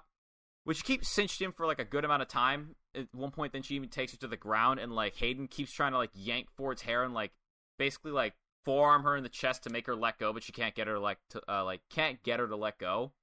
[0.63, 2.75] which keeps cinched him for like a good amount of time.
[2.95, 5.71] At one point, then she even takes her to the ground, and like Hayden keeps
[5.71, 7.31] trying to like yank Ford's hair and like
[7.77, 8.33] basically like
[8.67, 10.95] forearm her in the chest to make her let go, but she can't get her
[10.95, 13.13] to like to uh, like can't get her to let go.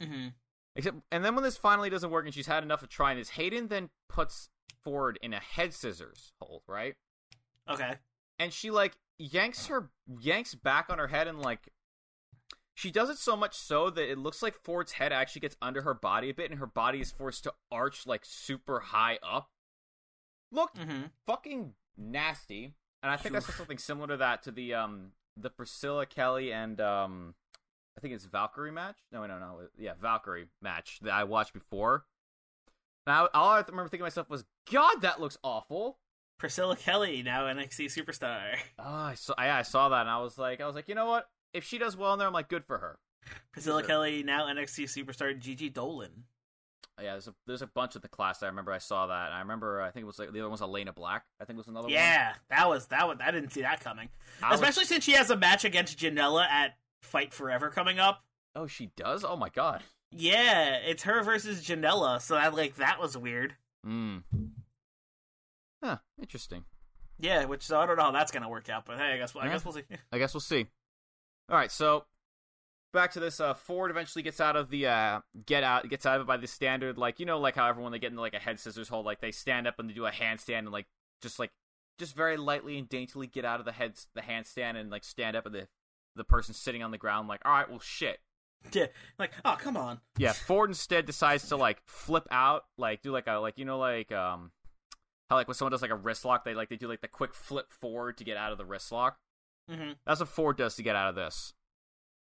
[0.00, 0.28] Mm-hmm.
[0.76, 3.30] Except, and then when this finally doesn't work and she's had enough of trying this,
[3.30, 4.50] Hayden then puts
[4.84, 6.94] Ford in a head scissors hold, right?
[7.68, 7.94] Okay.
[8.38, 9.90] And she like yanks her
[10.20, 11.70] yanks back on her head and like
[12.74, 15.82] she does it so much so that it looks like Ford's head actually gets under
[15.82, 19.50] her body a bit, and her body is forced to arch like super high up.
[20.52, 21.02] Looked Mm-hmm.
[21.26, 25.50] fucking nasty, and I think I saw something similar to that to the um the
[25.50, 27.34] Priscilla Kelly and um
[27.96, 28.96] I think it's Valkyrie match.
[29.12, 32.04] No, no, no, yeah, Valkyrie match that I watched before.
[33.06, 35.98] And I, all I remember thinking to myself was, God, that looks awful.
[36.38, 38.54] Priscilla Kelly, now NXT superstar.
[38.78, 40.94] Oh, I saw, yeah, I saw that, and I was like, I was like, you
[40.94, 41.28] know what?
[41.52, 42.98] If she does well in there, I'm like, good for her.
[43.52, 43.88] Priscilla Sure.
[43.88, 46.24] Kelly, now NXT superstar Gigi Dolin.
[47.02, 48.42] Yeah, there's a there's a bunch of the class.
[48.42, 49.32] I remember I saw that.
[49.32, 51.24] I remember I think it was like the other one was Elayna Black.
[51.40, 51.92] I think was another one.
[51.92, 54.08] Yeah, that was that was I didn't see that coming.
[54.42, 58.22] I was- Especially since she has a match against Janela at Fight Forever coming up.
[58.56, 59.24] oh, she does.
[59.24, 59.82] Oh my god.
[60.12, 63.54] Yeah, it's her versus Janela, so I like that was weird.
[63.84, 64.18] Hmm.
[65.82, 65.98] Huh.
[66.20, 66.64] Interesting.
[67.18, 69.34] Yeah, which so I don't know how that's gonna work out, but hey, I guess
[69.36, 69.52] I Yeah.
[69.52, 69.82] guess we'll see.
[70.12, 70.66] I guess we'll see.
[71.48, 72.04] All right, so
[72.92, 73.40] back to this.
[73.40, 76.36] Uh, Ford eventually gets out of the uh, get out gets out of it by
[76.36, 78.88] the standard, like you know, like how everyone they get into like a head scissors
[78.88, 80.86] hold, like they stand up and they do a handstand and like
[81.22, 81.50] just like
[81.98, 85.36] just very lightly and daintily get out of the head the handstand and like stand
[85.36, 85.68] up and the
[86.16, 88.18] the person sitting on the ground like, all right, well, shit.
[88.72, 88.86] Yeah,
[89.18, 90.00] like oh come on.
[90.18, 93.78] Yeah, Ford instead decides to like flip out, like do like a like you know
[93.78, 94.50] like um
[95.30, 97.08] how like when someone does like a wrist lock, they like they do like the
[97.08, 99.16] quick flip forward to get out of the wrist lock.
[99.70, 99.92] Mm-hmm.
[100.04, 101.54] That's what Ford does to get out of this.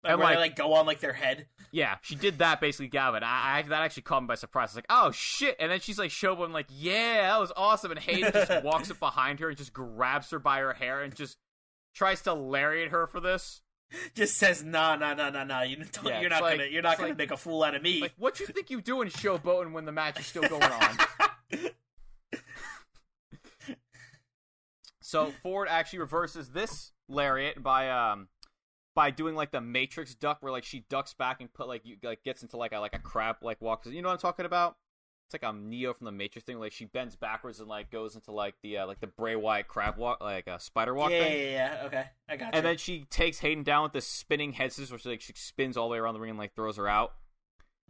[0.05, 1.47] Like, And, where they like- like go on like their head.
[1.71, 3.23] Yeah, she did that basically, Gavin.
[3.23, 4.69] I, I that actually caught me by surprise.
[4.69, 5.57] I was like, oh shit!
[5.59, 7.91] And then she's like, showboating, like, yeah, that was awesome.
[7.91, 11.13] And Hayden just walks up behind her and just grabs her by her hair and
[11.13, 11.37] just
[11.93, 13.61] tries to lariat her for this.
[14.15, 15.61] Just says no no no no no.
[15.63, 17.75] You don't, Yeah, you're not like- gonna you're not gonna like- make a fool out
[17.75, 17.99] of me.
[18.01, 20.97] Like, what you think you doing, showboating, when the match is still going on?
[25.01, 28.27] so Ford actually reverses this lariat by um
[28.95, 31.97] by doing like the Matrix duck, where like she ducks back and put like you
[32.01, 33.85] like gets into like a like a crab like walk.
[33.85, 34.77] You know what I'm talking about?
[35.27, 36.59] It's like a Neo from the Matrix thing.
[36.59, 39.67] Like she bends backwards and like goes into like the uh, like the Bray Wyatt
[39.67, 41.39] crab walk, like a spider walk yeah, thing.
[41.39, 41.85] yeah, yeah.
[41.85, 42.57] Okay, I got you.
[42.57, 45.33] And then she takes Hayden down with the spinning head scissors, where she like she
[45.35, 47.13] spins all the way around the ring and like throws her out.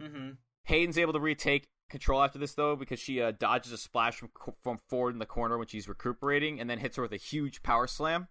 [0.02, 0.32] mm-hmm.
[0.64, 4.30] Hayden's able to retake control after this though because she uh, dodges a splash from
[4.64, 7.62] from Ford in the corner when she's recuperating, and then hits her with a huge
[7.62, 8.28] power slam.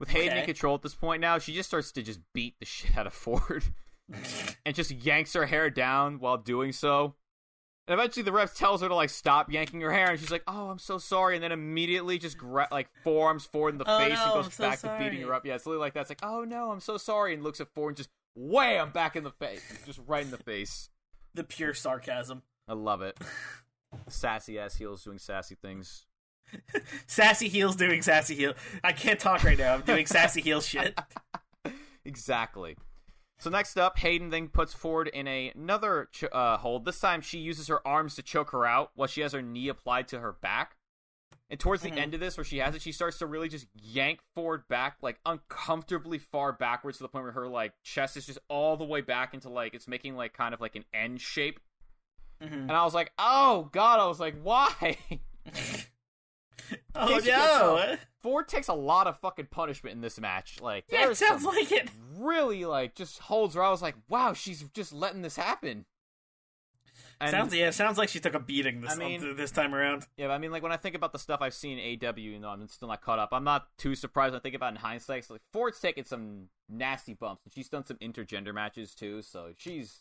[0.00, 2.66] With Hayden in control at this point now, she just starts to just beat the
[2.66, 3.62] shit out of Ford
[4.66, 7.14] and just yanks her hair down while doing so.
[7.86, 10.44] And eventually, the ref tells her to like stop yanking her hair, and she's like,
[10.46, 13.98] "Oh, I'm so sorry," and then immediately just gra- like forearms Ford in the Oh,
[13.98, 15.44] face and goes so back to beating her up.
[15.44, 16.02] Yeah, it's literally like that.
[16.02, 19.16] It's like, "Oh no, I'm so sorry," and looks at Ford and just wham back
[19.16, 20.88] in the face, just right in the face.
[21.34, 22.42] the pure sarcasm.
[22.68, 23.18] I love it.
[24.08, 26.06] Sassy ass heels doing sassy things.
[27.06, 28.54] Sassy heels doing sassy heel.
[28.84, 29.74] I can't talk right now.
[29.74, 30.98] I'm doing sassy heel shit.
[32.04, 32.76] Exactly.
[33.38, 36.84] So next up, Hayden then puts Ford in a, another ch- uh, hold.
[36.84, 39.68] This time, she uses her arms to choke her out while she has her knee
[39.68, 40.76] applied to her back.
[41.50, 41.98] And towards the Mhm.
[41.98, 44.96] end of this, where she has it, she starts to really just yank Ford back,
[45.02, 48.84] like uncomfortably far backwards to the point where her like chest is just all the
[48.84, 51.60] way back into like it's making like kind of like an N shape.
[52.42, 52.52] Mhm.
[52.52, 54.96] And I was like, oh god, I was like, why?
[56.94, 57.96] Oh no!
[58.22, 60.60] Ford takes a lot of fucking punishment in this match.
[60.60, 61.88] Like, Yeah, it sounds like it.
[62.16, 63.62] really like just holds her.
[63.62, 65.86] I was like, wow, she's just letting this happen.
[67.22, 70.06] And, sounds yeah, sounds like she took a beating this I mean- this time around.
[70.16, 72.18] yeah, but I mean, like when I think about the stuff I've seen in AEW,
[72.22, 73.28] you know, I'm still not caught up.
[73.32, 75.28] I'm not too surprised when I think about it in hindsight.
[75.28, 79.20] Like Ford's taken some nasty bumps, and she's done some intergender matches too.
[79.22, 79.98] So she's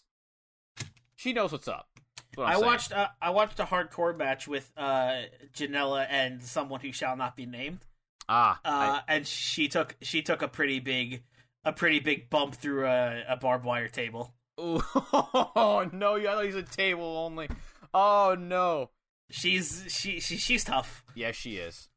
[1.15, 1.89] she knows what's up.
[2.37, 2.65] I'm saying.
[2.65, 5.23] watched uh, I watched a hardcore match with uh
[5.53, 7.79] Janela and someone who shall not be named.
[8.27, 11.23] ah, Uh, and she took she took a pretty big
[11.65, 14.33] a pretty big bump through a, a barbed wire table.
[14.59, 17.49] Ooh, oh no, you thought he's a table only.
[17.93, 18.89] Oh no.
[19.31, 21.03] She's she, she she's tough.
[21.15, 21.87] Yes, she is.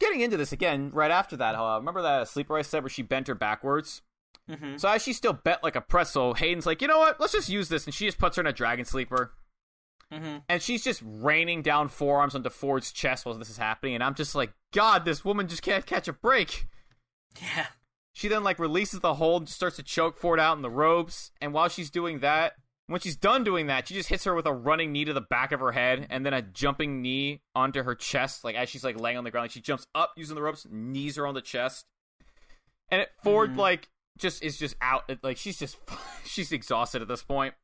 [0.00, 3.02] Getting into this again, right after that, uh, remember that sleeper I said where she
[3.02, 4.02] bent her backwards?
[4.48, 7.20] hmm So as she's still bent like a pretzel, Hayden's like, you know what?
[7.20, 9.32] Let's just use this, and she just puts her in a dragon sleeper,
[10.12, 14.04] hmm and she's just raining down forearms onto Ford's chest while this is happening, and
[14.04, 16.66] I'm just like, God, this woman just can't catch a break.
[17.40, 17.66] Yeah.
[18.12, 21.30] She then like releases the hold, and starts to choke Ford out in the ropes,
[21.40, 22.52] and while she's doing that,
[22.88, 25.20] When she's done doing that, she just hits her with a running knee to the
[25.22, 28.84] back of her head and then a jumping knee onto her chest, like as she's
[28.84, 29.44] like laying on the ground.
[29.44, 31.86] Like she jumps up using the ropes, knees her on the chest.
[32.90, 33.56] And it Ford Mhm.
[33.56, 33.88] like
[34.18, 35.78] just is just out like she's just
[36.26, 37.54] she's exhausted at this point.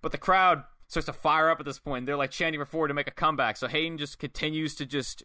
[0.00, 2.04] But the crowd starts to fire up at this point.
[2.06, 3.56] They're like chanting for Ford to make a comeback.
[3.56, 5.24] So Hayden just continues to just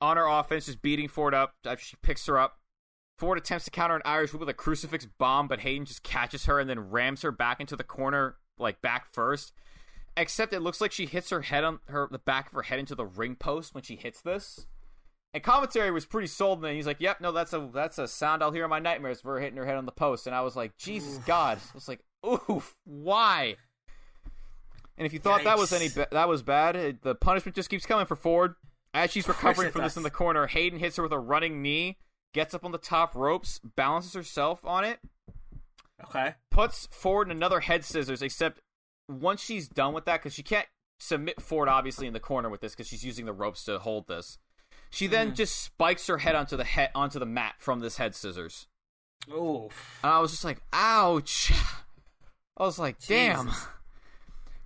[0.00, 1.54] on her offense, just beating Ford up.
[1.64, 2.58] Uh, she picks her up.
[3.18, 6.44] Ford attempts to counter an Irish whip with a crucifix bomb, but Hayden just catches
[6.44, 9.54] her and then rams her back into the corner, like back first.
[10.14, 12.78] Except it looks like she hits her head on her the back of her head
[12.78, 14.66] into the ring post when she hits this.
[15.32, 18.42] And commentary was pretty sold, and he's like, "Yep, no, that's a that's a sound
[18.42, 20.42] I'll hear in my nightmares for her hitting her head on the post." And I
[20.42, 23.56] was like, "Jesus God!" I was like, "Oof, why?"
[24.98, 27.68] And if you thought that was any ba- that was bad, it- the punishment just
[27.70, 28.54] keeps coming for Ford.
[28.94, 31.98] As she's recovering from this in the corner, Hayden hits her with a running knee,
[32.32, 35.00] gets up on the top ropes, balances herself on it,
[36.04, 36.34] Okay.
[36.50, 38.22] puts Ford in another head scissors.
[38.22, 38.60] Except
[39.08, 40.66] once she's done with that, because she can't
[40.98, 44.06] submit Ford obviously in the corner with this because she's using the ropes to hold
[44.08, 44.38] this.
[44.88, 48.14] She then just spikes her head onto the head onto the mat from this head
[48.14, 48.66] scissors.
[49.30, 49.68] Ooh.
[50.02, 51.52] And I was just like, ouch.
[52.56, 53.50] I was like, damn.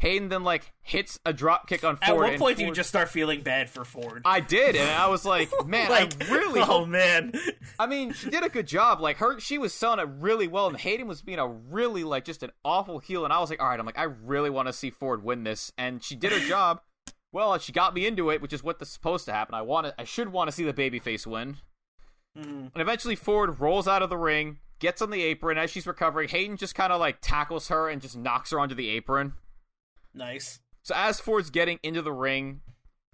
[0.01, 2.09] Hayden then like hits a drop kick on Ford.
[2.09, 4.23] At what point do you just start feeling bad for Ford?
[4.25, 6.63] I did, and I was like, man, like, I really.
[6.67, 7.33] Oh man.
[7.79, 9.03] I mean, she did a good job.
[9.03, 12.25] Like her, she was selling it really well, and Hayden was being a really like
[12.25, 13.25] just an awful heel.
[13.25, 15.45] And I was like, all right, I'm like, I really want to see Ford win
[15.45, 16.81] this, and she did her job.
[17.31, 19.55] Well, she got me into it, which is what's supposed to happen.
[19.55, 21.59] I want to, I should want to see the babyface win.
[22.39, 22.71] Mhm.
[22.73, 25.59] And eventually, Ford rolls out of the ring, gets on the apron.
[25.59, 28.75] As she's recovering, Hayden just kind of like tackles her and just knocks her onto
[28.75, 29.35] the apron.
[30.15, 30.61] Nice.
[30.83, 32.61] So as Ford's getting into the ring,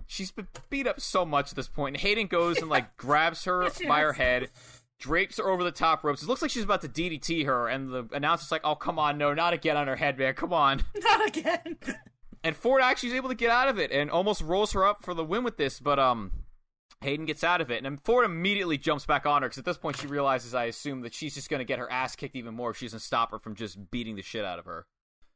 [0.07, 1.97] she's been beat up so much at this point.
[1.97, 4.51] And Hayden goes and like grabs her by her head,
[4.99, 6.23] drapes her over the top ropes.
[6.23, 9.19] It looks like she's about to DDT her, and the announcer's like, "Oh, come on,
[9.19, 11.79] no, not again on her head, man, come on." Not again.
[12.45, 15.03] And Ford actually is able to get out of it and almost rolls her up
[15.03, 16.31] for the win with this, but um.
[17.03, 19.67] Hayden gets out of it, and then Ford immediately jumps back on her because at
[19.67, 22.35] this point she realizes, I assume, that she's just going to get her ass kicked
[22.35, 24.87] even more if she doesn't stop her from just beating the shit out of her.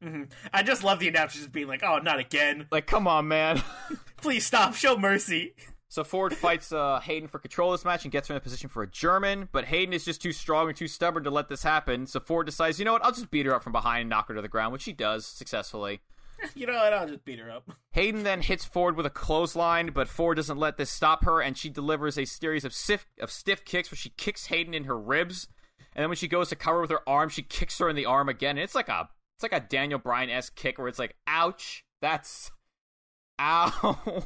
[0.03, 0.31] Mhm.
[0.51, 2.67] I just love the announcer just being like, "Oh, not again!
[2.71, 3.61] Like, come on, man.
[4.17, 4.73] Please stop!
[4.75, 5.53] Show mercy!"
[5.89, 8.41] So Ford fights uh, Hayden for control of this match and gets her in a
[8.41, 11.49] position for a German, but Hayden is just too strong and too stubborn to let
[11.49, 12.07] this happen.
[12.07, 14.29] So Ford decides, you know what, I'll just beat her up from behind and knock
[14.29, 15.99] her to the ground, which she does successfully.
[16.55, 16.91] You know what?
[16.91, 17.69] I'll just beat her up.
[17.91, 21.55] Hayden then hits Ford with a clothesline, but Ford doesn't let this stop her, and
[21.55, 24.97] she delivers a series of stiff of stiff kicks where she kicks Hayden in her
[24.97, 25.47] ribs,
[25.93, 28.07] and then when she goes to cover with her arm, she kicks her in the
[28.07, 28.57] arm again.
[28.57, 29.07] And it's like a
[29.41, 32.51] it's like a Daniel Bryan esque kick where it's like, ouch, that's
[33.39, 34.23] ow.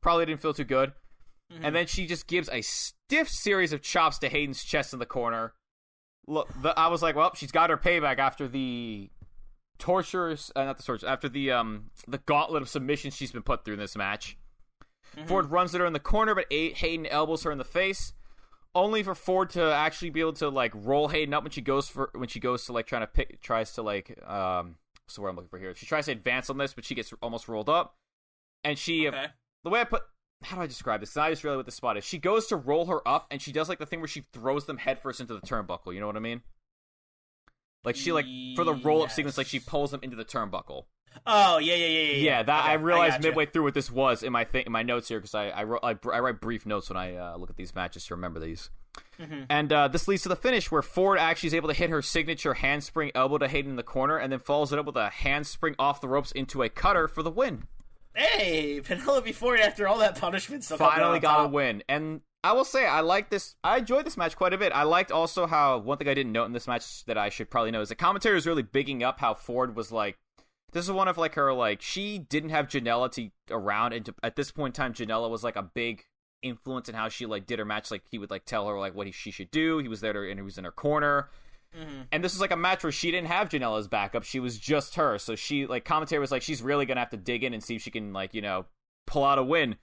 [0.00, 0.92] Probably didn't feel too good.
[1.62, 5.06] And then she just gives a stiff series of chops to Hayden's chest in the
[5.06, 5.52] corner.
[6.26, 9.10] Look, the, I was like, well, she's got her payback after the
[9.78, 13.64] tortures, uh, not the torture, after the um the gauntlet of submissions she's been put
[13.64, 14.36] through in this match.
[15.26, 18.12] Ford runs at her in the corner, but A- Hayden elbows her in the face,
[18.74, 21.88] only for Ford to actually be able to like roll Hayden up when she goes
[21.88, 24.76] for when she goes to like trying to pick tries to like um
[25.08, 25.74] so word I'm looking for here.
[25.74, 27.94] She tries to advance on this, but she gets almost rolled up,
[28.64, 29.26] and she Okay.
[29.64, 30.02] the way I put
[30.42, 31.16] how do I describe this?
[31.16, 32.04] I just really what the spot is.
[32.04, 34.66] She goes to roll her up, and she does like the thing where she throws
[34.66, 35.94] them headfirst into the turnbuckle.
[35.94, 36.42] You know what I mean?
[37.84, 39.16] Like she like for the roll up Yes.
[39.16, 40.84] sequence, like she pulls them into the turnbuckle.
[41.26, 42.16] Oh yeah, yeah, yeah, yeah.
[42.16, 43.28] Yeah, that Okay, I realized gotcha.
[43.28, 45.64] midway through what this was in my thing in my notes here because I I,
[45.64, 48.40] wrote, I I write brief notes when I uh, look at these matches to remember
[48.40, 48.70] these.
[49.20, 49.46] Mhm.
[49.48, 52.02] And uh, this leads to the finish where Ford actually is able to hit her
[52.02, 55.10] signature handspring elbow to Hayden in the corner, and then follows it up with a
[55.10, 57.64] handspring off the ropes into a cutter for the win.
[58.14, 61.82] Hey, Penelope Ford, after all that punishment, finally got a win.
[61.88, 63.56] And I will say, I like this.
[63.64, 64.70] I enjoyed this match quite a bit.
[64.72, 67.50] I liked also how one thing I didn't note in this match that I should
[67.50, 70.18] probably know is the commentary was really bigging up how Ford was like.
[70.74, 74.14] This is one of like her like she didn't have Janela to around, and to,
[74.24, 76.04] at this point in time, Janela was like a big
[76.42, 77.92] influence in how she like did her match.
[77.92, 79.78] Like he would like tell her like what he, she should do.
[79.78, 81.30] He was there to, and he was in her corner.
[81.76, 82.06] Mhm.
[82.10, 84.24] And this is like a match where she didn't have Janela's backup.
[84.24, 85.16] She was just her.
[85.18, 87.76] So she like commentary was like she's really gonna have to dig in and see
[87.76, 88.66] if she can like you know
[89.06, 89.76] pull out a win.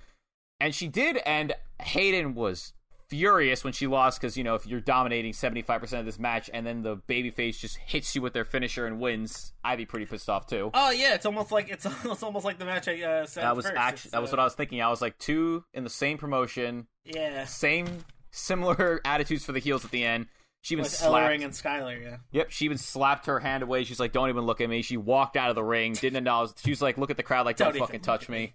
[0.59, 1.17] And she did.
[1.25, 2.73] And Hayden was
[3.12, 6.49] furious when she lost because you know if you're dominating 75 percent of this match
[6.53, 10.05] and then the babyface just hits you with their finisher and wins, I'd be pretty
[10.05, 10.72] pissed off too.
[10.74, 13.43] Oh yeah, it's almost like it's, it's almost like the match I uh, said.
[13.43, 13.78] that was first.
[13.78, 14.82] actually that was uh, what I was thinking.
[14.82, 19.84] I was like two in the same promotion, Yeah, same similar attitudes for the heels
[19.84, 20.28] at the end.
[20.62, 21.32] She even with slapped.
[21.32, 22.01] Ellering and Skylar.
[22.01, 22.18] Yeah.
[22.32, 23.84] Yep, she even slapped her hand away.
[23.84, 25.93] She's like, "Don't even look at me." She walked out of the ring.
[25.93, 26.51] Didn't acknowledge.
[26.64, 28.53] She was like, "Look at the crowd, like, don't, Don't fucking touch me." me.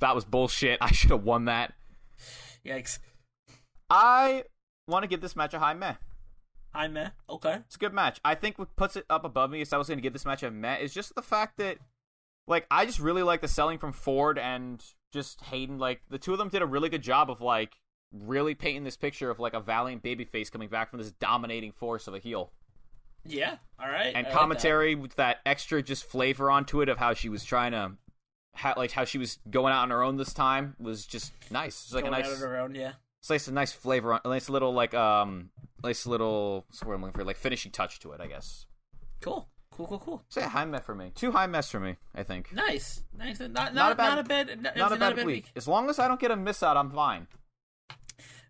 [0.00, 0.78] That was bullshit.
[0.82, 1.72] I should have won that.
[2.66, 2.98] Yikes.
[3.90, 4.44] I
[4.86, 5.94] want to give this match a high meh.
[6.74, 7.10] High meh.
[7.28, 7.54] Okay.
[7.66, 8.20] It's a good match.
[8.24, 10.26] I think what puts it up above me is I was going to give this
[10.26, 11.78] match a met is just the fact that,
[12.46, 15.78] like, I just really like the selling from Ford and just Hayden.
[15.78, 17.76] Like, the two of them did a really good job of like
[18.12, 22.06] really painting this picture of like a valiant babyface coming back from this dominating force
[22.06, 22.52] of a heel.
[23.24, 23.56] Yeah.
[23.78, 24.12] All right.
[24.14, 27.44] and I like commentary with that extra just flavor onto it of how she was
[27.44, 27.92] trying to,
[28.54, 31.82] how, like how she was going out on her own this time was just nice.
[31.82, 31.96] It's that.
[31.96, 32.92] like Going a out nice, of her own, yeah.
[33.34, 35.50] It's nice, a nice flavor, on, a nice little like um,
[35.84, 38.66] nice little word I'm looking for, like finishing touch to it, I guess.
[39.20, 39.48] Cool.
[39.70, 39.86] Cool.
[39.86, 39.98] Cool.
[39.98, 40.24] Cool.
[40.28, 42.52] Say a high met for me, two high mess for me, I think.
[42.52, 43.04] Nice.
[43.16, 43.38] Nice.
[43.40, 45.52] Not not Not a bad- not a bad not, Not a not bad week.
[45.54, 47.26] As long as I don't get a miss out, I'm fine.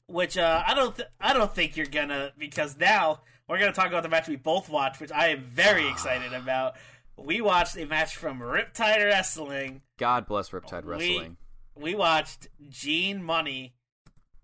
[0.06, 3.88] Which uh, I don't th- I don't think you're gonna because now we're gonna talk
[3.88, 6.76] about the match we both watched, which I am very excited about.
[7.18, 9.82] We watched a match from Riptide Wrestling.
[9.98, 11.36] God bless Riptide We- Wrestling.
[11.74, 13.74] We watched Gene Money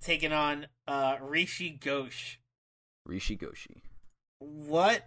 [0.05, 2.37] taking on uh, Rishi Ghosh.
[3.07, 3.83] Rishi Goshi.
[4.39, 5.03] What?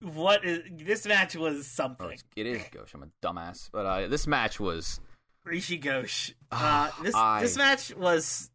[0.00, 2.10] What is this match was Oh, something.
[2.12, 2.94] it's, it is Gosh.
[2.94, 5.00] I'm a dumbass, but uh, this match was
[5.44, 6.32] Rishi Ghosh.
[6.52, 8.50] Uh, this I- this match was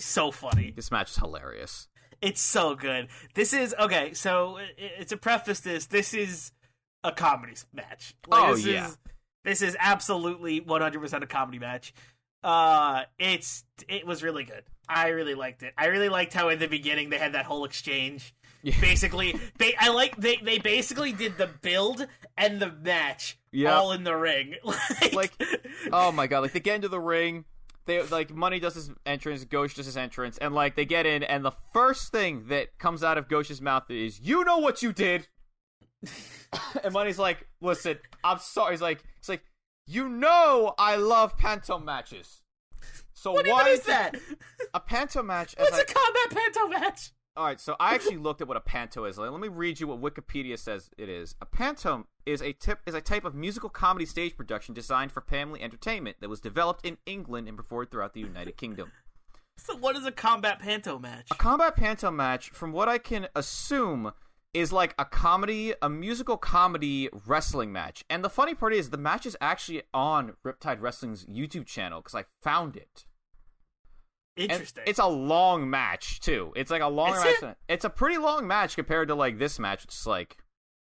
[0.00, 0.72] so funny.
[0.74, 1.86] this match is hilarious.
[2.20, 3.08] It's so good.
[3.34, 4.12] This is okay.
[4.14, 6.50] So i- i- to preface this, this is
[7.04, 8.14] a comedy match.
[8.30, 8.86] Oh, this yeah.
[8.88, 8.98] Is,
[9.44, 11.94] this is absolutely 100% a comedy match.
[12.42, 14.62] Uh, it's it was really good.
[14.88, 15.72] I really liked it.
[15.78, 18.34] I really liked how in the beginning they had that whole exchange.
[18.62, 18.74] Yeah.
[18.80, 23.72] Basically, they I like they they basically did the build and the match Yep.
[23.72, 24.54] all in the ring.
[24.64, 25.32] like, Like,
[25.92, 26.40] Oh my god!
[26.40, 27.44] Like they get into the ring,
[27.86, 31.22] they like Money does his entrance, Ghosh does his entrance, and like they get in,
[31.22, 34.92] and the first thing that comes out of Ghosh's mouth is, "You know what you
[34.92, 35.28] did."
[36.84, 39.42] and Money's like, "Listen, I'm sorry." He's like, "He's like,
[39.90, 42.42] you know I love panto matches."
[43.12, 44.16] So what why is that?
[44.72, 45.54] a panto match?
[45.58, 47.10] What's I- a combat panto match?
[47.36, 49.16] All right, so I actually looked at what a panto is.
[49.16, 51.36] Let me read you what Wikipedia says it is.
[51.40, 55.20] A panto is a tip is a type of musical comedy stage production designed for
[55.20, 58.90] family entertainment that was developed in England and performed throughout the United Kingdom.
[59.58, 61.28] So what is a combat panto match?
[61.30, 64.12] A combat panto match, from what I can assume,
[64.52, 68.04] is like a comedy, a musical comedy wrestling match.
[68.10, 72.14] And the funny part is, the match is actually on Riptide Wrestling's YouTube channel because
[72.16, 73.04] I found it.
[74.36, 74.84] And Interesting.
[74.86, 76.52] it's a long match too.
[76.56, 77.42] It's like a long Is match.
[77.42, 77.56] it?
[77.68, 79.84] It's a pretty long match compared to like this match.
[79.84, 80.36] It's like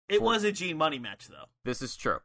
[0.07, 1.45] it was a Gene Money match though.
[1.65, 2.19] this is true,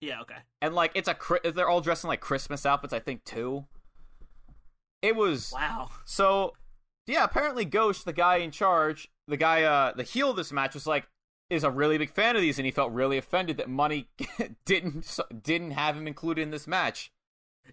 [0.00, 0.20] Yeah.
[0.22, 0.36] Okay.
[0.62, 1.16] and like it's a
[1.52, 2.92] they're all dressed in like Christmas outfits.
[2.92, 3.66] I think too.
[5.02, 5.90] It was Wow.
[6.04, 6.54] so
[7.06, 7.24] yeah.
[7.24, 10.86] Apparently, Ghosh, the guy in charge, the guy, uh, the heel of this match was
[10.86, 11.06] like
[11.50, 14.08] is a really big fan of these, and he felt really offended that Money
[14.64, 17.12] didn't didn't have him included in this match.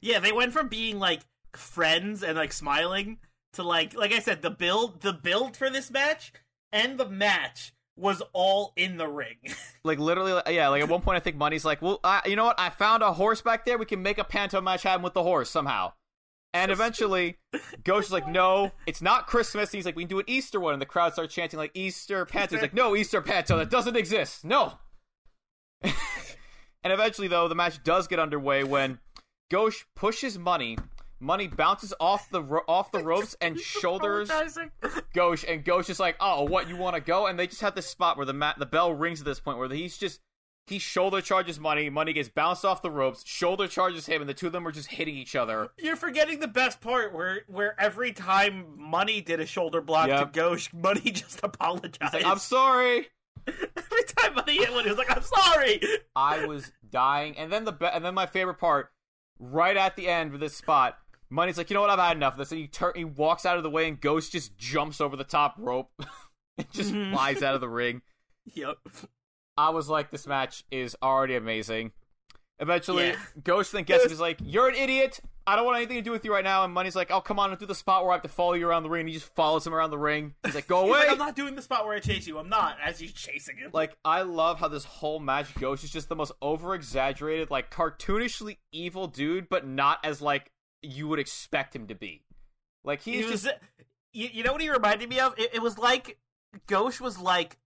[0.02, 1.22] Yeah, they went from being like
[1.54, 3.20] friends and like smiling
[3.54, 6.34] to like like I said, the build the build for this match
[6.72, 9.38] and the match was all in the ring.
[9.84, 10.68] Like literally, yeah.
[10.68, 12.60] Like at one point, I think Money's like, "Well, I, you know what?
[12.60, 13.80] I found a horse back there.
[13.80, 15.94] We can make a panto match happen with the horse somehow."
[16.54, 17.38] And eventually,
[17.84, 20.60] Ghosh is like, "No, it's not Christmas." And he's like, "We can do an Easter
[20.60, 22.56] one." And the crowd starts chanting like Easter panto.
[22.56, 23.58] He's like, "No, Easter panto.
[23.58, 24.44] That doesn't exist.
[24.44, 24.74] No."
[25.84, 25.94] and
[26.84, 29.00] eventually, though, the match does get underway when
[29.52, 30.78] Ghosh pushes Money.
[31.22, 34.28] Money bounces off the ro- off the ropes and shoulders.
[35.16, 37.76] Ghosh, and Ghosh is like, "Oh, what you want to go?" And they just have
[37.76, 40.20] this spot where the mat, the bell rings at this point where he's just
[40.68, 44.34] he shoulder charges money, money gets bounced off the ropes, shoulder charges him, and the
[44.34, 45.70] two of them are just hitting each other.
[45.78, 50.32] You're forgetting the best part where where every time Money did a shoulder block Yep.
[50.34, 52.14] to Ghosh, Money just apologized.
[52.14, 53.08] Like, "I'm sorry."
[53.48, 55.82] every time Money hit one, he was like, "I'm sorry."
[56.16, 58.92] I was dying, and then the be- and then my favorite part,
[59.40, 60.98] right at the end of this spot,
[61.30, 61.90] money's like, "You know what?
[61.90, 64.00] I've had enough of this." And he turn, he walks out of the way, and
[64.00, 65.90] Ghosh just jumps over the top rope,
[66.58, 67.12] and just Mhm.
[67.14, 68.04] flies out of the ring.
[68.54, 68.78] Yep.
[69.58, 71.92] I was like, this match is already amazing.
[72.60, 73.16] Eventually, Yeah.
[73.42, 74.12] Ghosh then gets him.
[74.12, 75.20] He's like, "You're an idiot.
[75.48, 77.40] I don't want anything to do with you right now." And Money's like, "Oh, come
[77.40, 79.16] on, do the spot where I have to follow you around the ring." And he
[79.16, 80.36] just follows him around the ring.
[80.46, 82.38] He's like, "Go away!" like, I'm not doing the spot where I chase you.
[82.38, 82.78] I'm not.
[82.84, 83.72] As he's chasing him.
[83.74, 87.72] Like, I love how this whole match Ghosh is just the most over exaggerated, like
[87.72, 90.52] cartoonishly evil dude, but not as like
[90.84, 92.22] you would expect him to be.
[92.84, 93.62] Like He he's was, uh, just
[94.14, 95.34] you, you know what he reminded me of?
[95.40, 96.20] It, it was like
[96.68, 97.58] Ghosh was like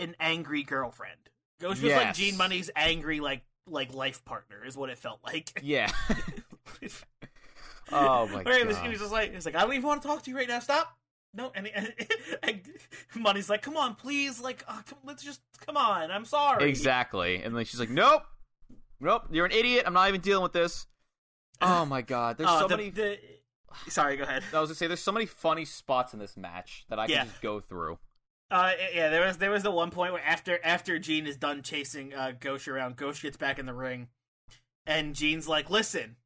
[0.00, 1.29] an angry girlfriend.
[1.60, 5.52] Ghosh was like Gene Money's angry like like life partner is what it felt like.
[5.62, 5.90] yeah.
[7.92, 8.82] oh my was, god.
[8.82, 10.36] he was just like, he was like, I don't even want to talk to you
[10.36, 10.58] right now.
[10.60, 10.96] Stop.
[11.32, 11.92] No, and, and,
[12.42, 12.60] and
[13.14, 16.10] Money's like, come on, please, like, uh, come, let's just come on.
[16.10, 16.68] I'm sorry.
[16.68, 17.42] Exactly.
[17.42, 18.22] And then she's like, "Nope,
[18.98, 19.84] nope, you're an idiot.
[19.86, 20.86] I'm not even dealing with this."
[21.62, 22.88] Oh my god, there's Uh, so the, many.
[22.88, 23.18] the-
[23.88, 24.42] sorry, go ahead.
[24.52, 27.18] I was gonna say there's so many funny spots in this match that I Yeah.
[27.18, 27.98] can just go through.
[28.50, 31.62] Uh, yeah, there was there was the one point where after after Gene is done
[31.62, 34.08] chasing uh, Ghosh around, Ghosh gets back in the ring,
[34.86, 36.16] and Gene's like, "Listen,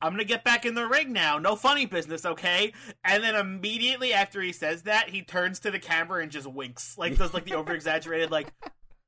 [0.00, 1.38] I'm gonna get back in the ring now.
[1.38, 2.72] No funny business, okay?"
[3.04, 6.96] And then immediately after he says that, he turns to the camera and just winks,
[6.96, 8.54] like does like the over exaggerated like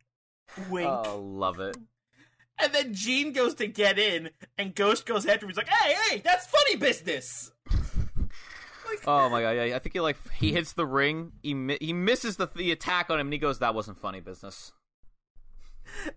[0.71, 0.91] wink.
[0.91, 1.79] Oh, love it.
[2.59, 4.29] And then Gene goes to get in,
[4.59, 5.51] and Ghosh goes after him.
[5.51, 7.52] He's like, "Hey, hey, that's funny business."
[9.07, 11.93] Oh my god, yeah, I think he like he hits the ring, he mi- he
[11.93, 14.73] misses the the attack on him, and he goes, "That wasn't funny business."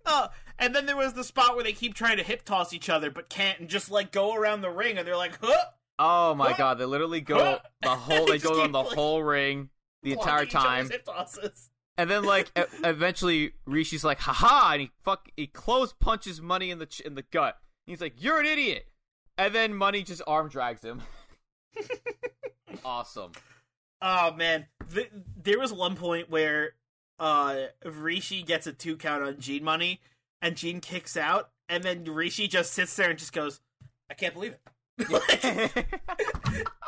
[0.06, 0.28] Oh,
[0.60, 3.10] and then there was the spot where they keep trying to hip toss each other
[3.12, 5.66] but can't, and just like go around the ring, and they're like, "Huh."
[5.98, 6.58] Oh my Huh?
[6.58, 7.60] god, they literally go Huh?
[7.82, 9.70] the whole They they go on the like, whole ring
[10.04, 11.00] the entire blocking each other's
[11.38, 11.52] time,
[11.98, 16.70] and then like e- eventually Rishi's like, "Haha!" and he fuck he close punches Money
[16.72, 17.58] in the ch- in the gut.
[17.88, 18.86] He's like, "You're an idiot,"
[19.38, 21.02] and then Money just arm drags him.
[22.86, 23.32] Awesome.
[24.02, 25.12] Oh man, Th-
[25.42, 26.74] there was one point where
[27.20, 30.00] uh Rishi gets a two count on Gene Money,
[30.42, 33.60] and Gene kicks out, and then Rishi just sits there and just goes,
[34.10, 34.62] "I can't believe it."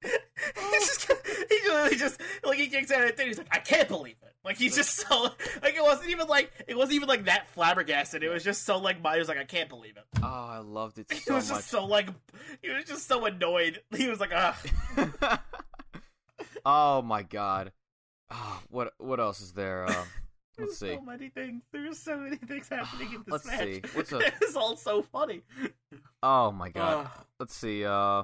[0.02, 1.12] He's just,
[1.48, 4.34] he literally just like he kicks out and then he's like, I can't believe it.
[4.48, 5.24] Like he's just so
[5.62, 8.22] like it wasn't even like it wasn't even like that flabbergasted.
[8.22, 10.04] It was just so like my he was like, I can't believe it.
[10.22, 11.58] oh, I loved it He was much.
[11.58, 12.08] just so like
[12.62, 13.82] he was just so annoyed.
[13.94, 14.58] He was like, ah,
[16.64, 17.72] oh my god.
[18.30, 19.84] Oh, what what else is there?
[19.86, 19.94] Um,
[20.58, 20.94] let's see.
[20.94, 21.62] so many things.
[21.72, 23.60] There's so many things happening in this Let's match.
[23.60, 23.82] see.
[23.94, 25.42] What's a- It was all so funny.
[26.22, 27.06] Oh my god.
[27.10, 27.24] Ah.
[27.38, 27.84] Let's see.
[27.84, 28.22] Uh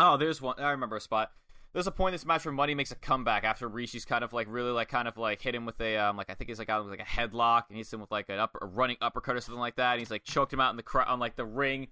[0.00, 0.54] Oh, there's one.
[0.58, 1.32] I remember a spot.
[1.74, 4.32] There's a point in this match where Money makes a comeback after Rishi's kind of
[4.32, 6.58] like really like kind of like hit him with a um like I think he's
[6.58, 8.96] like out with like a headlock and he's him with like an upper a running
[9.00, 9.92] uppercut or something like that.
[9.92, 11.88] And he's like choked him out in the cr- on like the ring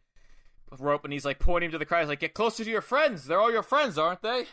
[0.81, 2.01] rope and he's like pointing to the crowd.
[2.01, 3.27] He's like, "Get closer to your friends.
[3.27, 4.47] They're all your friends, aren't they?"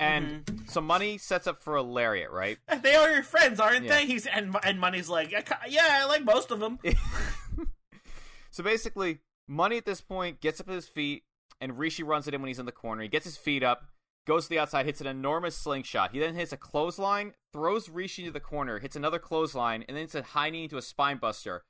[0.00, 0.66] And Mm-hmm.
[0.68, 2.58] so Money sets up for a lariat, right?
[2.82, 3.96] They are your friends, aren't Yeah.
[3.96, 4.06] they?
[4.06, 5.32] He's and and Money's like,
[5.68, 6.78] yeah, I like most of them.
[8.50, 11.24] so basically, Money at this point gets up to his feet,
[11.60, 13.02] and Rishi runs at him when he's in the corner.
[13.02, 13.84] He gets his feet up,
[14.28, 16.12] goes to the outside, hits an enormous slingshot.
[16.12, 20.02] He then hits a clothesline, throws Rishi into the corner, hits another clothesline, and then
[20.04, 21.64] hits a high knee into a spine buster.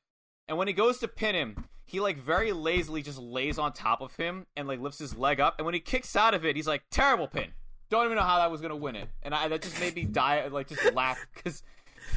[0.46, 4.00] And when he goes to pin him, he like very lazily just lays on top
[4.02, 5.54] of him and like lifts his leg up.
[5.58, 7.52] And when he kicks out of it, he's like, "Terrible pin."
[7.90, 10.04] Don't even know how that was gonna win it, and I, that just made me
[10.04, 11.62] die, like just laugh because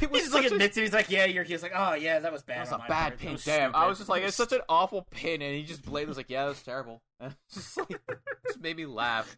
[0.00, 0.82] He was just like a- admits it.
[0.82, 1.44] He's like, yeah, you're.
[1.44, 2.66] He's like, oh yeah, that was bad.
[2.66, 3.18] that was a bad part.
[3.18, 3.38] Pin.
[3.44, 3.74] Damn.
[3.74, 6.28] I was just like, it's such an awful pin, and he just blatantly was like,
[6.30, 7.00] yeah, that was terrible.
[7.54, 8.00] Just like,
[8.46, 9.36] just made me laugh.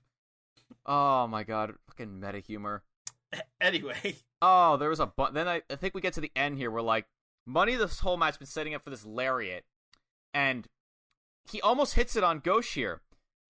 [0.87, 2.83] Oh my god, fucking meta humor.
[3.61, 6.57] Anyway, Oh, there was a bu- then I, I think we get to the end
[6.59, 7.07] here where like
[7.47, 9.65] Money this whole match been setting up for this lariat,
[10.33, 10.67] and
[11.51, 13.01] he almost hits it on Ghosh here.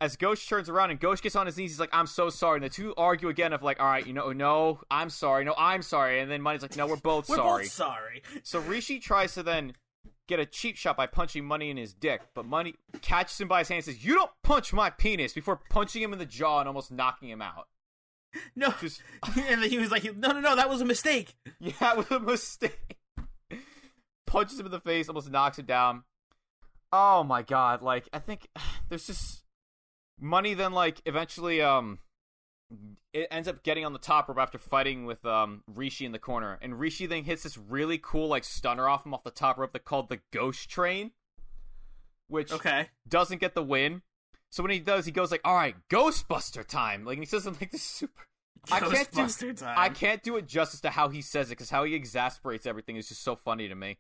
[0.00, 2.56] As Ghosh turns around and Ghosh gets on his knees, he's like, "I'm so sorry."
[2.56, 5.54] And the two argue again of like, "All right, you know, no, I'm sorry, no,
[5.58, 8.22] I'm sorry." And then Money's like, "No, we're both we're sorry." both sorry.
[8.42, 9.74] So Rishi tries to then
[10.26, 13.60] get a cheap shot by punching Money in his dick, but Money catches him by
[13.60, 16.60] his hand and says, "You don't punch my penis!" before punching him in the jaw
[16.60, 17.68] and almost knocking him out.
[18.56, 19.00] No, Just
[19.36, 21.36] and then he was like, no, no, no, that was a mistake.
[21.60, 22.98] yeah, it was a mistake.
[24.26, 26.02] Punches him in the face, almost knocks him down.
[26.92, 27.82] Oh my god!
[27.82, 28.48] Like I think
[28.88, 29.44] there's just
[30.20, 30.54] Money.
[30.54, 31.98] Then like eventually, um,
[33.14, 36.18] it ends up getting on the top rope after fighting with um Rishi in the
[36.18, 39.56] corner, and Rishi then hits this really cool like stunner off him off the top
[39.56, 41.12] rope that called the Ghost Train,
[42.28, 42.90] which Okay.
[43.08, 44.02] doesn't get the win.
[44.50, 47.66] So when he does, he goes like, "All right, Ghostbuster time!" Like he says something
[47.66, 48.22] like this super.
[48.70, 49.74] I can't do- time.
[49.78, 52.96] I can't do it justice to how he says it because how he exasperates everything
[52.96, 53.98] is just so funny to me.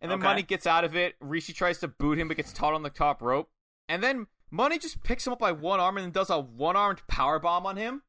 [0.00, 0.26] And then Okay.
[0.26, 1.14] Money gets out of it.
[1.20, 3.50] Rishi tries to boot him, but gets caught on the top rope.
[3.88, 7.06] And then Money just picks him up by one arm and then does a one-armed
[7.08, 8.02] power bomb on him.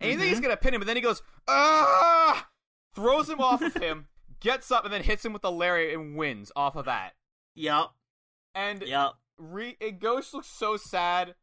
[0.00, 0.42] And you think he's Mhm.
[0.42, 2.48] gonna pin him, but then he goes, ah,
[2.94, 4.08] throws him off of him,
[4.40, 7.14] gets up, and then hits him with the lariat and wins off of that.
[7.54, 7.90] Yep.
[8.54, 9.18] And Yup.
[9.38, 11.34] Re- it Ghosh looks so sad.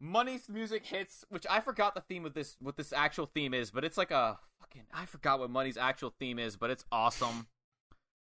[0.00, 3.70] Money's music hits, which I forgot the theme of this, what this actual theme is,
[3.70, 4.86] but it's like a fucking.
[4.92, 7.46] I forgot what Money's actual theme is, but it's awesome,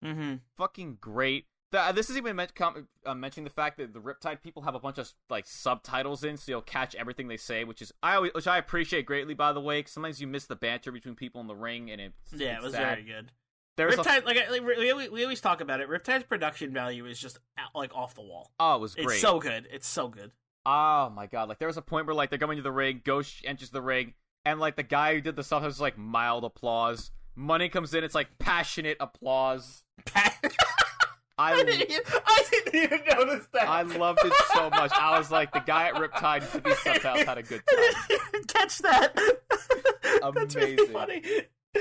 [0.04, 0.36] Mm-hmm.
[0.56, 1.46] fucking great.
[1.72, 4.74] The, this is even meant, com- uh, mentioning the fact that the Riptide people have
[4.74, 8.16] a bunch of like subtitles in, so you'll catch everything they say, which is I
[8.16, 9.34] always, which I appreciate greatly.
[9.34, 12.00] By the way, 'cause sometimes you miss the banter between people in the ring, and
[12.00, 12.96] it's Yeah, it was sad.
[12.98, 13.30] very good.
[13.76, 15.88] There's a, Riptide, like, like we, we, we always talk about it.
[15.88, 17.38] Riptide's production value is just
[17.74, 18.50] like off the wall.
[18.58, 19.06] oh, it was great.
[19.12, 19.68] It's so good.
[19.70, 20.32] It's so good.
[20.66, 21.48] Oh my god!
[21.48, 23.80] Like there was a point where like they're going to the ring, Ghosh enters the
[23.80, 24.14] ring,
[24.44, 27.12] and like the guy who did the stuff has like mild applause.
[27.36, 29.84] Money comes in, it's like passionate applause.
[31.40, 33.68] I I didn't, even, I didn't even notice that.
[33.68, 34.92] I loved it so much.
[34.92, 38.42] I was like, the guy at Riptide did these subtitles had a good time.
[38.48, 39.16] Catch that.
[40.34, 41.22] That's really funny.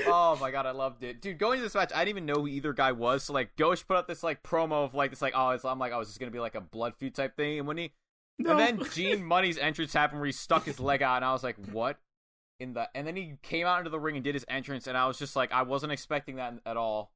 [0.06, 1.38] oh my god, I loved it, dude.
[1.38, 3.24] Going to this match, I didn't even know who either guy was.
[3.24, 5.78] So like, Ghosh put up this like promo of like this like oh, it's, I'm
[5.78, 7.58] like, oh, is this gonna be like a blood feud type thing?
[7.58, 7.92] And when he
[8.38, 8.52] No.
[8.52, 11.42] and then Gene Money's entrance happened where he stuck his leg out, and I was
[11.44, 11.98] like, what?
[12.60, 14.96] In the and then he came out into the ring and did his entrance, and
[14.96, 17.10] I was just like, I wasn't expecting that at all.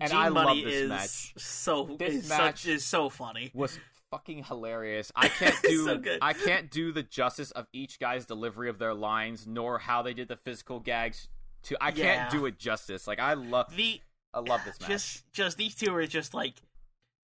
[0.00, 1.32] And I love Money this is match.
[1.36, 3.50] so This is match- such, is so funny.
[3.54, 3.78] was
[4.10, 5.10] fucking hilarious.
[5.16, 6.18] I can't do so good.
[6.22, 10.14] I can't do the justice of each guy's delivery of their lines, nor how they
[10.14, 11.28] did the physical gags.
[11.64, 11.94] To I Yeah.
[11.94, 13.06] can't do it justice.
[13.06, 14.00] Like I love The
[14.32, 14.88] I love this match.
[14.88, 16.54] just just these two are just like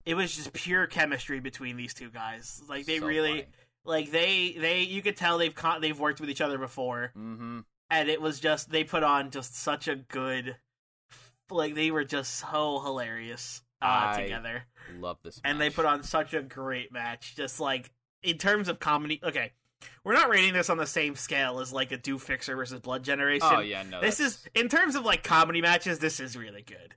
[0.05, 2.61] it was just pure chemistry between these two guys.
[2.67, 3.45] Like they So really
[3.85, 7.59] like they they you could tell they've con- they've worked with each other before, Mm-hmm.
[7.89, 10.57] and it was just they put on just such a good
[11.49, 14.63] like they were just so hilarious uh, I- together.
[14.99, 15.41] Love this.
[15.43, 17.35] and they put on such a great match.
[17.35, 17.91] Just like
[18.23, 19.51] in terms of comedy, okay,
[20.03, 23.03] we're not rating this on the same scale as like a Do Fixer versus Blood
[23.03, 23.47] Generation.
[23.51, 23.99] Oh yeah, no.
[24.01, 25.99] this that's- is in terms of like comedy matches.
[25.99, 26.93] This is really good,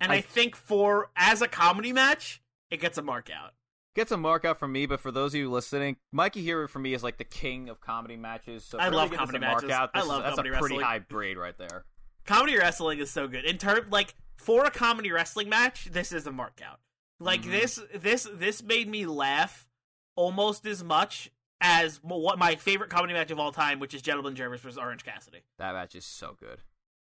[0.00, 3.52] and I, I- think for as a comedy match, it gets a mark out.
[3.94, 6.78] gets a mark out from me, but for those of you listening, Mikey Hero for
[6.80, 8.64] me is like the king of comedy matches.
[8.64, 9.76] So I love him to give comedy this a mark matches.
[9.76, 10.80] Out, I this love is, that's a pretty wrestling.
[10.80, 11.84] high grade right there.
[12.30, 15.86] Comedy wrestling is so good in term like for a comedy wrestling match.
[15.86, 16.78] This is a mark out.
[17.18, 17.50] Like Mhm.
[17.50, 19.66] this, this, this made me laugh
[20.14, 21.28] almost as much
[21.60, 25.04] as what my favorite comedy match of all time, which is Gentleman Jervis versus Orange
[25.04, 25.40] Cassidy.
[25.58, 26.60] That match is so good.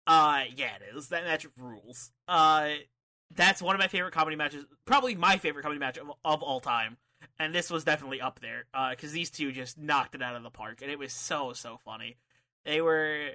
[0.07, 1.09] Uh, yeah, it is.
[1.09, 2.13] That match rules.
[2.29, 2.75] Uh,
[3.35, 4.63] that's one of my favorite comedy matches.
[4.85, 6.95] Probably my favorite comedy match of, of all time.
[7.37, 8.63] And this was definitely up there.
[8.73, 11.51] Uh, because these two just knocked it out of the park, and it was so
[11.51, 12.15] so funny.
[12.63, 13.31] They were.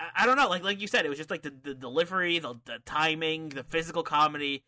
[0.00, 2.38] I, I don't know, like like you said, it was just like the, the delivery,
[2.38, 4.62] the the timing, the physical comedy,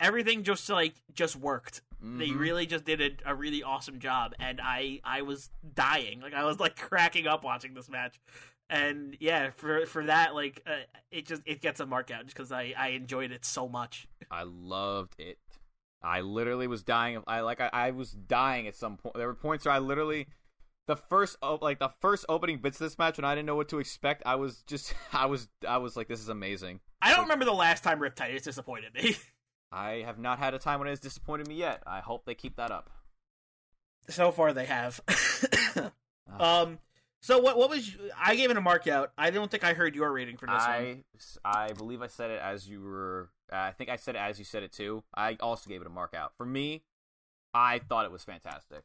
[0.00, 1.82] everything just like just worked.
[2.04, 2.38] They Mhm.
[2.40, 6.44] really just did a, a really awesome job, and I I was dying, like I
[6.44, 8.18] was like cracking up watching this match,
[8.68, 10.78] and yeah, for for that like uh,
[11.12, 14.08] it just it gets a mark out just because I I enjoyed it so much.
[14.32, 15.38] I loved it.
[16.02, 17.14] I literally was dying.
[17.14, 17.60] Of, I like.
[17.60, 19.14] I, I was dying at some point.
[19.14, 20.26] There were points where I literally,
[20.86, 23.68] the first like the first opening bits of this match, when I didn't know what
[23.68, 24.94] to expect, I was just.
[25.12, 25.48] I was.
[25.66, 26.80] I was like, this is amazing.
[27.00, 29.16] I don't remember the last time Riptide has disappointed me.
[29.72, 31.82] I have not had a time when it has disappointed me yet.
[31.86, 32.90] I hope they keep that up.
[34.08, 35.00] so far they have.
[36.34, 36.62] Ah.
[36.62, 36.78] um.
[37.20, 39.12] So what what was I gave it a mark out.
[39.18, 41.04] I don't think I heard your rating for this one.
[41.44, 43.28] I I believe I said it as you were.
[43.52, 45.02] Uh, I think I said it as you said it too.
[45.14, 46.32] I also gave it a mark out.
[46.36, 46.82] For me,
[47.52, 48.82] I thought it was fantastic.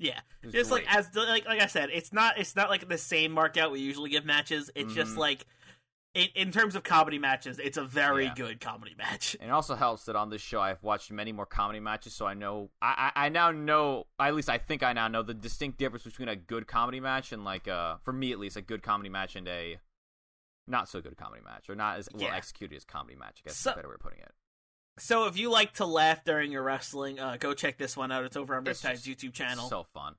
[0.00, 2.88] Yeah, It was just like as like like I said, it's not it's not like
[2.88, 4.70] the same mark out we usually give matches.
[4.74, 5.18] It's just Mhm.
[5.18, 5.46] like
[6.14, 8.34] in, in terms of comedy matches, it's a very Yeah.
[8.34, 9.36] good comedy match.
[9.38, 12.26] And it also helps that on this show I've watched many more comedy matches, so
[12.26, 15.34] I know I, I, I now know at least I think I now know the
[15.34, 18.62] distinct difference between a good comedy match and like uh for me at least a
[18.62, 19.78] good comedy match and a
[20.66, 22.34] not so good comedy match or not as well Yeah.
[22.34, 23.42] executed as comedy match.
[23.44, 24.32] I guess So- is a better way of putting it.
[25.00, 28.24] So if you like to laugh during your wrestling, uh, go check this one out.
[28.24, 29.68] It's over on It's Riptide's YouTube channel.
[29.68, 30.14] So fun.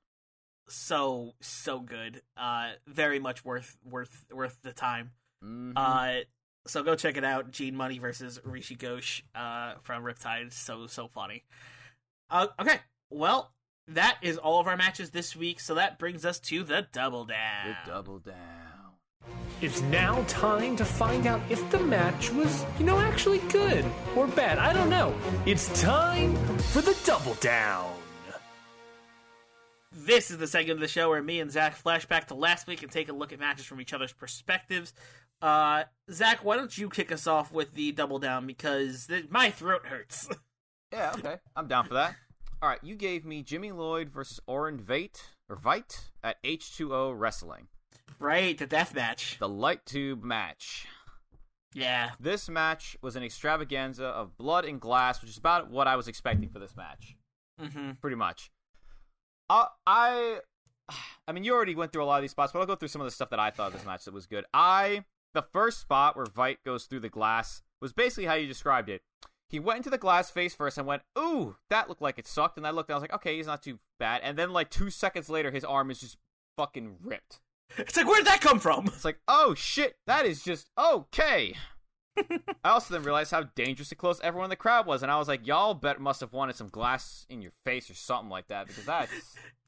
[0.68, 2.22] so so good.
[2.36, 5.12] Uh, very much worth worth worth the time.
[5.44, 5.72] Mhm.
[5.76, 6.24] Uh,
[6.66, 7.50] so go check it out.
[7.50, 10.52] Gene Money versus Rishi Ghosh uh, from Riptide.
[10.52, 11.44] So so funny.
[12.30, 12.80] Uh, okay,
[13.10, 13.52] well
[13.88, 15.58] that is all of our matches this week.
[15.60, 17.66] So that brings us to the double down.
[17.66, 18.71] Good double down.
[19.62, 23.84] It's now time to find out if the match was, you know, actually good
[24.16, 24.58] or bad.
[24.58, 25.14] I don't know.
[25.46, 26.34] It's time
[26.72, 27.94] for the double down.
[29.92, 32.66] This is the segment of the show where me and Zach flash back to last
[32.66, 34.94] week and take a look at matches from each other's perspectives.
[35.40, 39.50] Uh, Zach, why don't you kick us off with the double down because th- my
[39.50, 40.28] throat hurts.
[40.92, 41.36] Yeah, okay.
[41.56, 42.14] I'm down for that.
[42.60, 47.68] All right, you gave me Jimmy Lloyd versus Orin Veit or Veit at H2O Wrestling,
[48.22, 49.36] right, the death match.
[49.38, 50.86] the light tube match.
[51.74, 55.96] Yeah, This match was an extravaganza of blood and glass, which is about what I
[55.96, 57.16] was expecting for this match,
[57.58, 58.50] hmm pretty much.
[59.48, 60.40] Uh, I,
[61.28, 62.88] I mean, you already went through a lot of these spots, but I'll go through
[62.88, 64.44] some of the stuff that I thought of this match that was good.
[64.52, 65.04] I,
[65.34, 69.02] the first spot where Veit goes through the glass was basically how you described it.
[69.48, 72.56] He went into the glass face first and went, "Ooh, that looked like it sucked."
[72.56, 74.70] And I looked, and I was like, "Okay, he's not too bad." And then, like
[74.70, 76.16] two seconds later, his arm is just
[76.56, 77.40] fucking ripped.
[77.78, 78.86] It's like where'd that come from?
[78.86, 81.56] It's like, oh shit, that is just okay.
[82.64, 85.28] I also then realized how dangerously close everyone in the crowd was, and I was
[85.28, 88.66] like, y'all bet must have wanted some glass in your face or something like that
[88.66, 89.12] because that's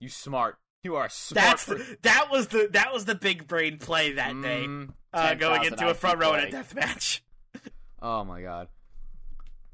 [0.00, 0.58] You smart.
[0.84, 1.44] You are smart.
[1.44, 4.64] That's for- the, that was the that was the big brain play that day.
[4.66, 7.24] Mm, Uh, going into a front row in a death match.
[8.00, 8.68] Oh my god.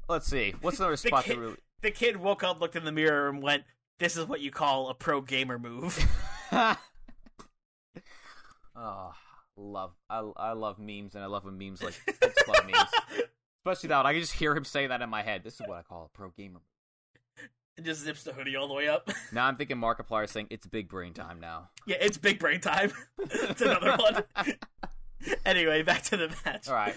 [0.09, 0.55] Let's see.
[0.61, 1.55] What's another The spot kid, that really?
[1.81, 3.63] the kid woke up, looked in the mirror, and went,
[3.99, 5.95] "This is what you call a pro gamer move."
[8.75, 9.13] oh,
[9.57, 9.93] love.
[10.09, 11.93] I I love memes, and I love when memes like
[12.23, 12.89] I love memes.
[13.65, 14.05] Especially that one.
[14.05, 15.43] I can just hear him say that in my head.
[15.43, 16.61] This is what I call a pro gamer.
[17.77, 19.09] and just zips the hoodie all the way up.
[19.31, 21.69] Now I'm thinking Markiplier saying it's big brain time now.
[21.87, 22.91] yeah, it's big brain time.
[23.19, 24.23] It's another one.
[25.45, 26.67] anyway, back to the match.
[26.67, 26.95] All right.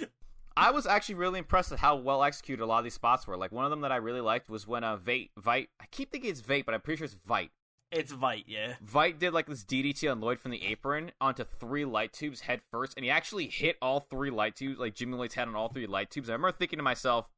[0.56, 3.36] I was actually really impressed at how well executed a lot of these spots were.
[3.36, 6.10] Like one of them that I really liked was when uh Vate Vite I keep
[6.12, 7.50] thinking it's Vate, but I'm pretty sure it's Vite.
[7.90, 8.74] It's Vite, yeah.
[8.82, 12.60] Vite did like this DDT on Lloyd from the apron onto three light tubes head
[12.70, 15.68] first, and he actually hit all three light tubes, like Jimmy Lloyd's head on all
[15.68, 16.28] three light tubes.
[16.28, 17.28] I remember thinking to myself,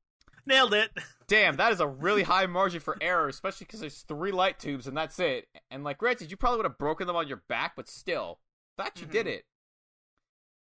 [0.46, 0.90] Nailed it.
[1.28, 4.86] damn, that is a really high margin for error, especially because there's three light tubes
[4.86, 5.46] and that's it.
[5.70, 8.38] And like, granted, you probably would have broken them on your back, but still,
[8.76, 9.36] thought you did mm-hmm.
[9.36, 9.44] it.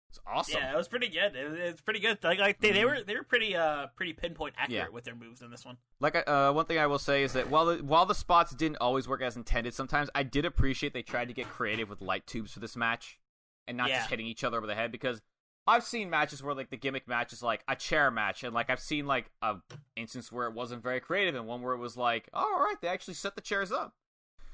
[0.09, 0.59] It's awesome.
[0.59, 1.35] Yeah, it was pretty good.
[1.35, 2.17] It, it's pretty good.
[2.23, 4.93] Like, like they, they were they were pretty uh pretty pinpoint accurate Yeah.
[4.93, 5.77] with their moves in this one.
[5.99, 8.77] Like uh, one thing I will say is that while the, while the spots didn't
[8.81, 12.25] always work as intended, sometimes I did appreciate they tried to get creative with light
[12.25, 13.19] tubes for this match,
[13.67, 13.97] and not Yeah.
[13.99, 14.91] just hitting each other over the head.
[14.91, 15.21] Because
[15.67, 18.71] I've seen matches where like the gimmick match is like a chair match, and like
[18.71, 19.57] I've seen like a
[19.95, 22.77] instance where it wasn't very creative, and one where it was like, oh, all right,
[22.81, 23.93] they actually set the chairs up.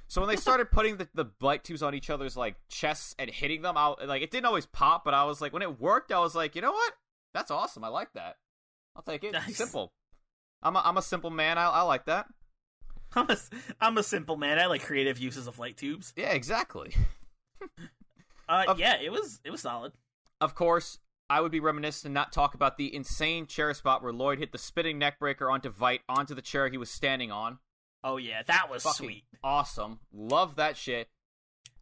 [0.07, 3.29] So when they started putting the, the light tubes on each other's like chests and
[3.29, 6.11] hitting them out, like it didn't always pop, but I was like, when it worked,
[6.11, 6.93] I was like, you know what?
[7.33, 7.83] That's awesome.
[7.83, 8.35] I like that.
[8.95, 9.33] I'll take it.
[9.33, 9.57] Nice.
[9.57, 9.91] Simple.
[10.61, 11.57] I'm a, I'm a simple man.
[11.57, 12.27] I, I like that.
[13.15, 13.37] I'm a
[13.81, 14.59] I'm a simple man.
[14.59, 16.13] I like creative uses of light tubes.
[16.15, 16.93] Yeah, exactly.
[18.47, 19.91] Uh, Of- yeah, it was it was solid.
[20.39, 20.99] Of course,
[21.31, 24.51] I would be remiss to not talk about the insane chair spot where Lloyd hit
[24.51, 27.57] the spinning neckbreaker onto Vite onto the chair he was standing on.
[28.05, 29.23] Oh yeah, that was Fucking sweet.
[29.43, 29.99] awesome.
[30.13, 31.09] Love that shit.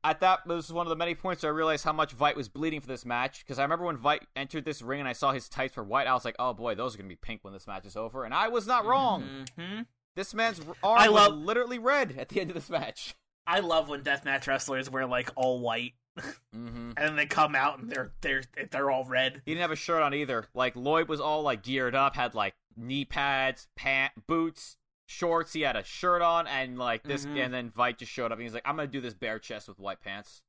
[0.06, 2.36] At that, this was one of the many points where I realized how much Vite
[2.36, 3.40] was bleeding for this match.
[3.40, 6.08] Because I remember when Vite entered this ring and I saw his tights were white,
[6.08, 8.24] I was like, "Oh boy, those are gonna be pink when this match is over."
[8.26, 9.46] And I was not wrong.
[9.58, 9.82] hmm
[10.16, 13.16] This man's arm I was love- literally red at the end of this match.
[13.46, 16.92] I love when deathmatch wrestlers wear like all white, Mm-hmm.
[16.98, 19.42] and then they come out and they're they're they're all red.
[19.46, 20.46] He didn't have a shirt on either.
[20.54, 24.78] Like Lloyd was all like geared up, had like knee pads, pant, boots,
[25.14, 25.54] shorts.
[25.54, 27.46] He had a shirt on, and like this, Mhm.
[27.46, 29.68] and then Vite just showed up, and he's like, "I'm gonna do this bare chest
[29.68, 30.42] with white pants."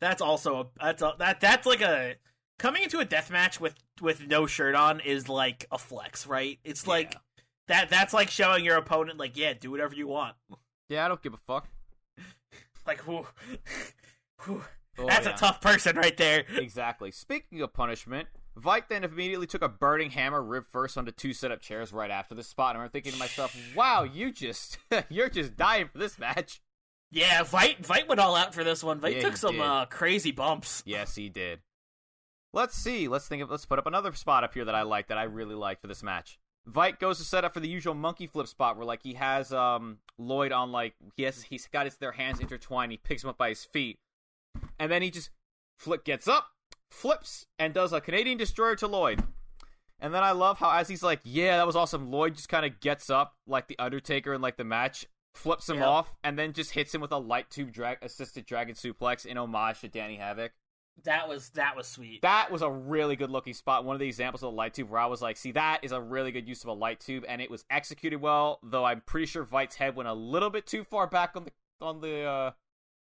[0.00, 2.16] That's also a that's a, that that's like a
[2.58, 6.58] coming into a death match with with no shirt on is like a flex, right?
[6.64, 7.20] It's like Yeah.
[7.68, 10.36] that that's like showing your opponent like, yeah, do whatever you want.
[10.88, 11.68] Yeah, I don't give a fuck.
[12.86, 13.26] Like, whew.
[14.46, 14.64] Oh,
[15.08, 15.34] that's yeah.
[15.34, 16.44] a tough person right there.
[16.56, 17.10] Exactly.
[17.10, 21.60] Speaking of punishment, Vite then immediately took a burning hammer rib first onto two setup
[21.60, 22.74] chairs right after the spot.
[22.74, 24.78] And I'm thinking to myself, "Wow, you just
[25.10, 26.60] you're just dying for this match."
[27.10, 28.98] Yeah, Vite Vite went all out for this one.
[28.98, 30.82] Vite Yeah, took some uh, crazy bumps.
[30.86, 31.60] Yes, he did.
[32.52, 33.08] Let's see.
[33.08, 33.50] Let's think of.
[33.50, 35.86] Let's put up another spot up here that I like that I really like for
[35.86, 36.38] this match.
[36.66, 39.52] Vite goes to set up for the usual monkey flip spot where like he has
[39.52, 42.90] um Lloyd on like he has he's got his their hands intertwined.
[42.90, 43.98] He picks him up by his feet,
[44.78, 45.30] and then he just
[45.78, 46.48] flip gets up,
[46.90, 49.22] flips, and does a Canadian destroyer to Lloyd.
[49.98, 52.10] And then I love how as he's like, yeah, that was awesome.
[52.10, 55.76] Lloyd just kind of gets up like the Undertaker in like the match, flips him
[55.78, 55.86] Yep.
[55.86, 59.38] off, and then just hits him with a light tube drag assisted dragon suplex in
[59.38, 60.52] homage to Danny Havoc.
[61.04, 62.22] That was that was sweet.
[62.22, 63.84] That was a really good looking spot.
[63.84, 65.92] One of the examples of the light tube where I was like, see, that is
[65.92, 68.60] a really good use of a light tube, and it was executed well.
[68.62, 71.52] Though I'm pretty sure Vite's head went a little bit too far back on the
[71.84, 72.50] on the uh,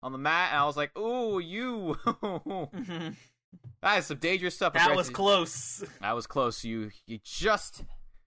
[0.02, 1.96] on the mat, and I was like, ooh, you.
[3.82, 4.74] That is some dangerous stuff.
[4.74, 5.82] that was close.
[6.00, 6.64] That was close.
[6.64, 7.82] You you just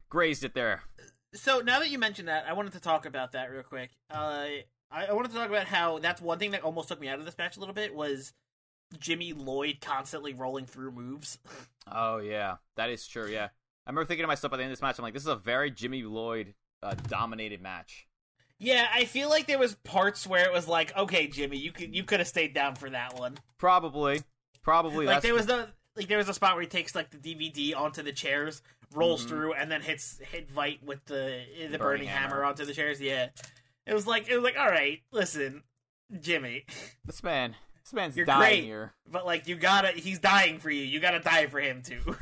[0.10, 0.82] grazed it there.
[1.34, 3.90] So now that you mentioned that, I wanted to talk about that real quick.
[4.10, 4.46] Uh,
[4.92, 7.20] I, I wanted to talk about how that's one thing that almost took me out
[7.20, 8.34] of this match a little bit was
[9.00, 11.38] Jimmy Lloyd constantly rolling through moves.
[11.92, 13.28] Oh yeah, that is true.
[13.28, 13.50] Yeah,
[13.86, 15.28] I remember thinking to myself at the end of this match, I'm like, this is
[15.30, 18.08] a very Jimmy Lloyd uh, dominated match.
[18.58, 21.96] yeah, I feel like there was parts where it was like, okay, Jimmy, you could
[21.96, 23.38] you could have stayed down for that one.
[23.60, 24.24] Probably,
[24.66, 25.06] probably.
[25.06, 27.74] like there was the like there was a spot where he takes like the DVD
[27.74, 28.62] onto the chairs,
[28.94, 29.30] rolls Mhm.
[29.30, 32.30] through, and then hits hit Vite with the the burning, Burning hammer.
[32.36, 32.46] hammer.
[32.46, 33.00] onto the chairs.
[33.00, 33.30] Yeah,
[33.86, 35.64] it was like it was like all right, listen,
[36.20, 36.66] Jimmy,
[37.06, 37.56] this man.
[37.84, 38.64] This man's You're dying great.
[38.64, 38.94] here.
[39.10, 40.82] but like you gotta, he's dying for you.
[40.82, 42.02] You gotta die for him too.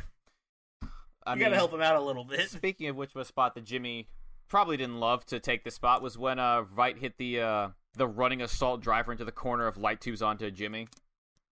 [1.26, 2.50] You I gotta help him out a little bit.
[2.50, 4.10] Speaking of which, was spot that Jimmy
[4.50, 8.06] probably didn't love to take the spot was when uh Vite hit the uh the
[8.06, 10.90] running assault driver into the corner of light tubes onto Jimmy.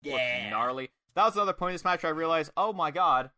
[0.01, 0.89] Yeah, gnarly.
[1.15, 3.31] That was another point in this match where I realized, oh my god,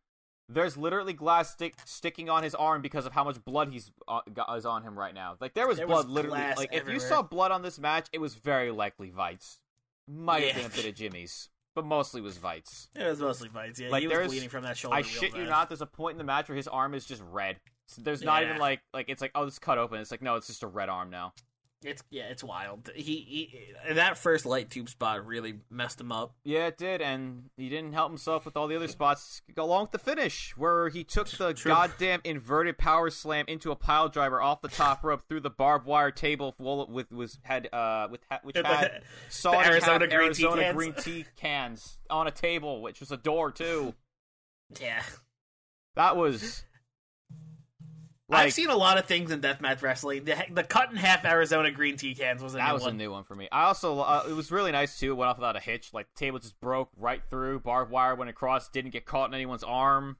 [0.49, 4.21] there's literally glass stick sticking on his arm because of how much blood he's uh,
[4.33, 5.35] got, is on him right now.
[5.39, 6.39] Like there was There blood was literally.
[6.55, 9.59] Like if you saw blood on this match, it was very likely Vites.
[10.07, 10.61] Might have Yeah.
[10.63, 12.87] been a bit of Jimmy's, but mostly was Vites.
[12.95, 13.79] It was mostly Vites.
[13.79, 14.95] Yeah, Like, he was bleeding from that shoulder.
[14.95, 15.69] I shit you not.
[15.69, 17.59] There's a point in the match where his arm is just red.
[17.87, 19.99] So there's not even like like it's like oh this cut open.
[19.99, 21.33] It's like no, it's just a red arm now.
[21.83, 22.89] It's yeah, it's wild.
[22.95, 23.03] He,
[23.85, 26.33] he that first light tube spot really messed him up.
[26.43, 29.91] Yeah, it did, and he didn't help himself with all the other spots along with
[29.91, 31.71] the finish, where he took the True.
[31.71, 35.85] goddamn inverted power slam into a pile driver off the top rope through the barbed
[35.85, 36.55] wire table
[36.89, 38.65] with was had uh with ha- which had
[39.53, 40.75] in Arizona green tea Arizona cans.
[40.75, 43.93] green tea cans on a table, which was a door too.
[44.81, 45.03] Yeah,
[45.95, 46.63] That was
[48.29, 50.25] I've seen a lot of things in deathmatch wrestling.
[50.25, 52.93] The, the cut in half Arizona green tea cans was a that new was one.
[52.93, 53.47] a new one for me.
[53.51, 55.11] I also uh, it was really nice too.
[55.11, 55.93] It went off without a hitch.
[55.93, 57.61] Like the table just broke right through.
[57.61, 58.67] Barbed wire went across.
[58.69, 60.17] Didn't get caught in anyone's arm.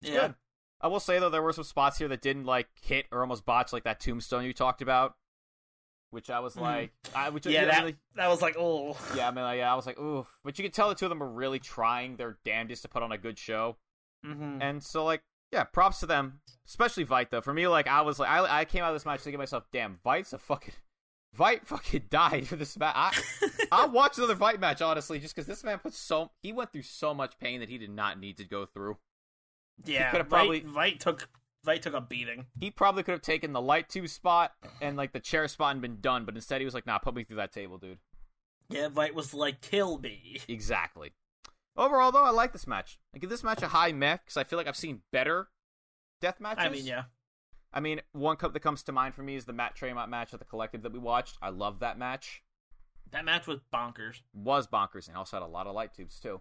[0.00, 0.34] Yeah, good.
[0.80, 3.44] I will say though, there were some spots here that didn't like hit or almost
[3.46, 5.14] botch, like that tombstone you talked about,
[6.10, 6.60] which I was Mhm.
[6.62, 9.58] like, I which yeah, I that really- that was like oh yeah, I mean, like,
[9.58, 11.58] yeah, I was like, ooh, but you could tell the two of them were really
[11.58, 13.76] trying their damnedest to put on a good show,
[14.24, 15.22] hmm and so like,
[15.54, 17.40] yeah, props to them, especially Vite though.
[17.40, 19.42] For me, like, I was like, I, I came out of this match thinking to
[19.42, 20.74] myself, damn, Vite's a fucking.
[21.32, 22.94] Vite fucking died for this match.
[22.96, 23.12] I,
[23.72, 26.82] I'll watch another Vite match, honestly, just because this man put so he went through
[26.82, 28.98] so much pain that he did not need to go through.
[29.84, 30.10] yeah.
[30.10, 31.28] could've Vite, probably- Vite took
[31.64, 32.44] Vite took a beating.
[32.60, 34.52] he probably could have taken the light tube spot
[34.82, 37.14] and like the chair spot and been done, but instead he was like, "Nah, put
[37.14, 37.98] me through that table, dude."
[38.68, 40.40] Yeah, Vite was like kill me.
[40.46, 41.12] Exactly.
[41.76, 42.98] Overall, though, I like this match.
[43.14, 45.48] I give this match a high meh because I feel like I've seen better
[46.20, 46.64] death matches.
[46.64, 47.04] I mean, yeah,
[47.72, 50.32] I mean, one cup that comes to mind for me is the Matt Tremont match
[50.32, 51.36] at the Collective that we watched.
[51.42, 52.42] I love that match.
[53.10, 54.20] that match was bonkers.
[54.32, 56.40] Was bonkers and also had a lot of light tubes too.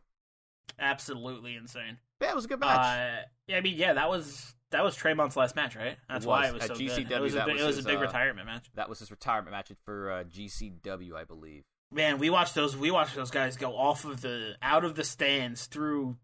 [0.79, 1.97] Absolutely insane.
[2.21, 2.77] Yeah, it was a good match.
[2.79, 5.97] Uh, yeah, I mean, yeah, that was that was Tremont's last match, right?
[6.09, 7.11] That's It why it was At so GCW, good.
[7.11, 8.71] It was a that big, was it was his, a big uh, retirement match.
[8.75, 11.63] that was his retirement match for uh, GCW, I believe.
[11.93, 12.75] Man, we watched those.
[12.75, 16.17] We watched those guys go off of the out of the stands through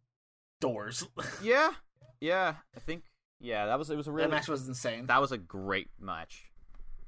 [0.61, 1.05] doors.
[1.43, 1.71] Yeah,
[2.19, 3.03] yeah, I think.
[3.39, 3.95] Yeah, that was it.
[3.95, 5.05] Was a really that match was insane.
[5.07, 6.51] that was a great match.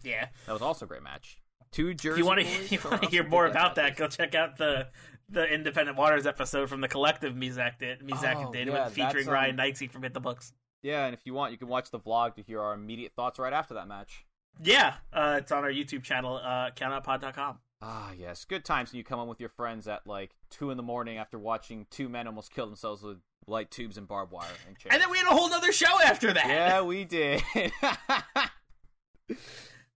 [0.03, 0.27] yeah.
[0.45, 1.37] That was also a great match.
[1.71, 2.11] Two Jersey.
[2.13, 2.45] If you want to,
[2.75, 4.87] you want to hear more about that, go check out the
[5.29, 8.01] the Independent Waters episode from the collective Mizak did.
[8.01, 10.53] Mizak Oh, did yeah, with featuring um, Ryan Knightsey from Hit the Books.
[10.83, 13.39] Yeah, and if you want, you can watch the vlog to hear our immediate thoughts
[13.39, 14.25] right after that match.
[14.61, 17.59] Yeah, uh, it's on our YouTube channel, uh, countoutpod.com.
[17.81, 20.77] Ah, yes, good times when you come home with your friends at like two in
[20.77, 23.17] the morning after watching two men almost kill themselves with
[23.47, 24.93] light tubes and barbed wire and chairs.
[24.93, 26.47] And then we had a whole other show after that.
[26.47, 27.41] yeah, we did.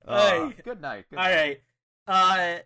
[0.07, 1.05] Ah, good night.
[1.09, 1.35] Good All night.
[1.35, 1.61] right.
[2.07, 2.59] Uh,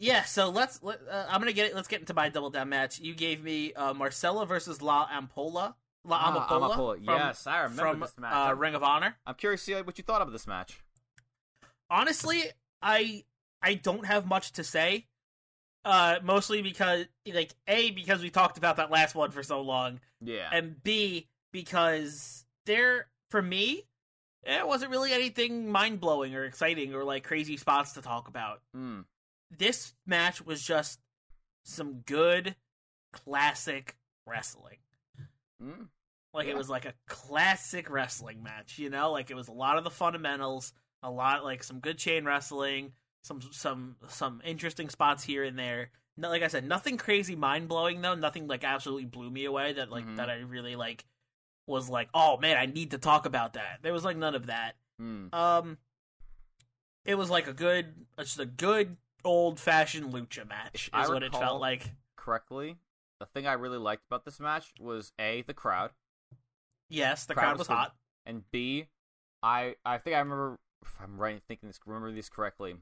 [0.00, 0.24] yeah.
[0.24, 0.82] So let's.
[0.82, 1.72] Let, uh, I'm gonna get.
[1.74, 2.98] Let's get into my double down match.
[2.98, 5.74] You gave me uh, Marcela versus La Ampola.
[6.04, 6.74] La Ah, Amapola.
[6.74, 6.94] Amapola.
[6.96, 8.50] from- Yes, I remember from this match.
[8.50, 9.16] Uh, Ring of Honor.
[9.24, 10.80] I'm curious to see what you thought of this match.
[11.90, 12.42] Honestly,
[12.82, 13.22] I
[13.66, 15.06] I don't have much to say.
[15.84, 20.00] Uh, mostly because like a because we talked about that last one for so long,
[20.20, 20.48] Yeah.
[20.52, 23.84] and b because there for me
[24.42, 28.62] it wasn't really anything mind blowing or exciting or like crazy spots to talk about.
[28.76, 29.04] Mm.
[29.56, 30.98] this match was just
[31.64, 32.56] some good
[33.12, 33.96] classic
[34.26, 34.78] wrestling.
[35.62, 35.88] Mm.
[36.34, 36.54] Like Yeah.
[36.54, 39.12] it was like a classic wrestling match, you know?
[39.12, 42.92] Like it was a lot of the fundamentals, a lot like some good chain wrestling,
[43.26, 45.90] some some some interesting spots here and there.
[46.16, 48.14] No, like I said, nothing crazy mind blowing though.
[48.14, 50.16] Nothing like absolutely blew me away that like Mhm.
[50.16, 51.04] that I really like
[51.66, 53.80] was like, oh man, I need to talk about that.
[53.82, 54.76] There was like none of that.
[55.02, 55.34] Mm.
[55.34, 55.78] Um,
[57.04, 60.88] it was like a good, just a good old fashioned lucha match.
[60.96, 61.90] Is what it felt like.
[62.16, 62.76] Correctly,
[63.20, 65.90] the thing I really liked about this match was a the crowd.
[66.88, 67.74] Yes, the crowd crowd, was was good.
[67.74, 67.96] hot.
[68.24, 68.86] and B,
[69.42, 72.76] I I think I remember if I'm right thinking this remember this correctly,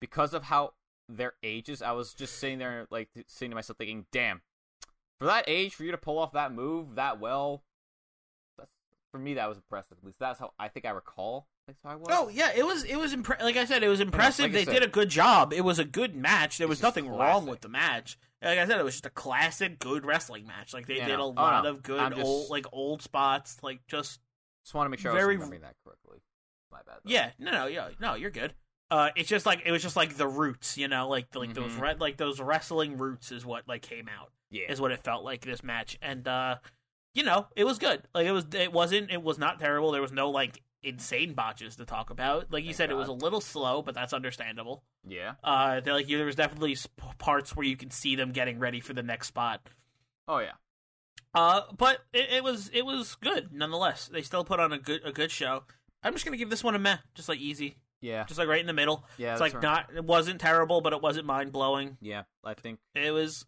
[0.00, 0.74] because of how
[1.08, 4.42] their ages, I was just sitting there like saying to myself thinking, damn,
[5.18, 7.62] for that age, for you to pull off that move that well,
[8.58, 8.70] that's
[9.10, 9.98] for me that was impressive.
[9.98, 11.46] At least that's how I think I recall.
[11.66, 12.08] That's how I was.
[12.10, 14.44] Oh yeah, it was it was impre- like I said, it was impressive.
[14.44, 15.52] like they said- did a good job.
[15.52, 16.58] It was a good match.
[16.58, 18.18] There was nothing wrong with the match.
[18.42, 20.72] Like I said, it was just a classic good wrestling match.
[20.72, 23.58] Like they Yeah, did a Oh, lot of good I'm just- old like old spots.
[23.62, 24.20] Like just
[24.64, 26.18] just want to make sure I very- was remembering that correctly.
[26.70, 26.96] My bad.
[27.02, 27.10] though.
[27.10, 28.54] yeah, no, no, yeah, no, you're good.
[28.90, 31.72] Uh, it's just like it was just like the roots, you know, like like those
[31.72, 31.80] Mhm.
[31.80, 34.30] re- like those wrestling roots is what like came out.
[34.50, 34.70] yeah.
[34.70, 36.56] is what it felt like this match and uh
[37.12, 40.00] you know it was good like it was it wasn't it was not terrible there
[40.00, 43.12] was no like insane botches to talk about like you Thank said it was a
[43.12, 45.34] little slow but that's understandable Yeah.
[45.44, 48.94] uh like there was definitely sp- parts where you can see them getting ready for
[48.94, 49.68] the next spot
[50.26, 50.52] Oh yeah.
[51.34, 54.08] Uh, but it, it was it was good nonetheless.
[54.08, 55.64] They still put on a good a good show.
[56.02, 58.60] I'm just gonna give this one a meh, just like easy, Yeah, just like right
[58.60, 59.04] in the middle.
[59.16, 59.62] yeah, it's like right.
[59.62, 61.96] not it wasn't terrible, but it wasn't mind blowing.
[62.00, 62.78] Yeah, I think.
[62.94, 63.44] It was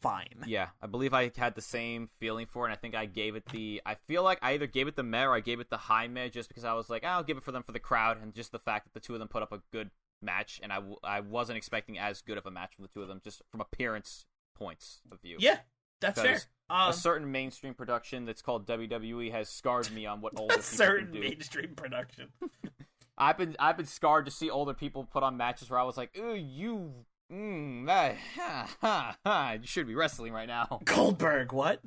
[0.00, 0.44] fine.
[0.46, 2.70] Yeah, I believe I had the same feeling for it.
[2.70, 3.82] And I think I gave it the.
[3.84, 6.08] I feel like I either gave it the meh or I gave it the high
[6.08, 8.22] meh, just because I was like, "Ah, I'll give it for them for the crowd
[8.22, 9.90] and just the fact that the two of them put up a good
[10.20, 13.02] match, and I, w- I wasn't expecting as good of a match from the two
[13.02, 15.36] of them, just from appearance points of view.
[15.40, 15.58] Yeah,
[16.00, 16.40] that's fair.
[16.70, 20.62] Um, a certain mainstream production that's called WWE has scarred me on what older a
[20.62, 21.20] certain can do.
[21.20, 22.28] mainstream production.
[23.22, 25.96] I've been I've been scarred to see older people put on matches where I was
[25.96, 26.92] like, "Ooh, you,
[27.32, 31.80] mm, that, ha, ha, ha, you should be wrestling right now." Goldberg, what?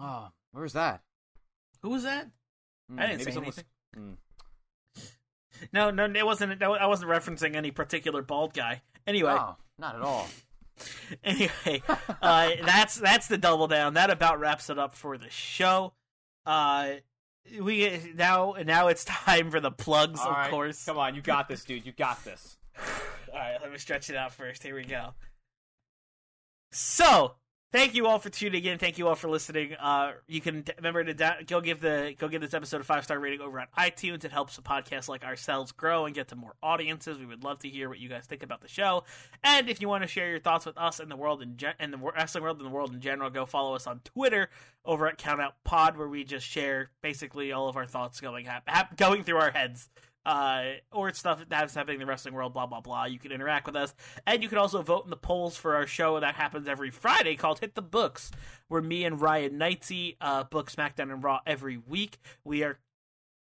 [0.00, 1.02] Oh, where's that?
[1.82, 2.28] Who was that?
[2.90, 3.58] Hmm, I didn't say someone was-
[3.94, 4.16] anything.
[4.16, 5.66] Hmm.
[5.72, 6.62] No, no, it wasn't.
[6.62, 8.82] I wasn't referencing any particular bald guy.
[9.06, 9.34] Anyway,
[9.78, 10.28] not at all.
[11.24, 11.82] anyway,
[12.20, 13.94] uh, that's that's the double down.
[13.94, 15.94] That about wraps it up for the show.
[16.44, 16.96] Uh,
[17.60, 20.84] we now now it's time for the plugs, All of right, course.
[20.84, 21.86] Come on, you got this, dude.
[21.86, 22.56] You got this.
[23.32, 24.62] All right, let me stretch it out first.
[24.62, 25.14] Here we go.
[26.72, 27.34] So,
[27.76, 28.78] thank you all for tuning in.
[28.78, 29.74] Thank you all for listening.
[29.74, 33.04] Uh, you can remember to da- go give the go give this episode a five
[33.04, 34.24] star rating over on iTunes.
[34.24, 37.18] It helps a podcast like ourselves grow and get to more audiences.
[37.18, 39.04] We would love to hear what you guys think about the show.
[39.44, 41.74] And if you want to share your thoughts with us and the world in gen-
[41.78, 44.48] and the wrestling world and the world in general, go follow us on Twitter
[44.84, 48.96] over at Countout Pod, where we just share basically all of our thoughts going hap-
[48.96, 49.90] going through our heads
[50.26, 53.04] uh, or stuff that's happening in the wrestling world, blah, blah, blah.
[53.04, 53.94] You can interact with us.
[54.26, 57.36] And you can also vote in the polls for our show that happens every Friday
[57.36, 58.32] called Hit the Books,
[58.66, 62.18] where me and Ryan Knightsey uh, book SmackDown and Raw every week.
[62.44, 62.80] We are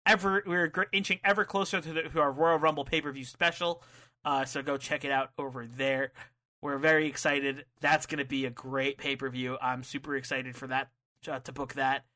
[0.07, 3.83] ever we're inching ever closer to, the, to our Royal Rumble pay per view special.
[4.25, 6.13] Uh, so go check it out over there.
[6.63, 7.67] We're very excited.
[7.81, 9.59] That's going to be a great pay per view.
[9.61, 10.89] I'm super excited for that
[11.29, 12.07] uh, to book that.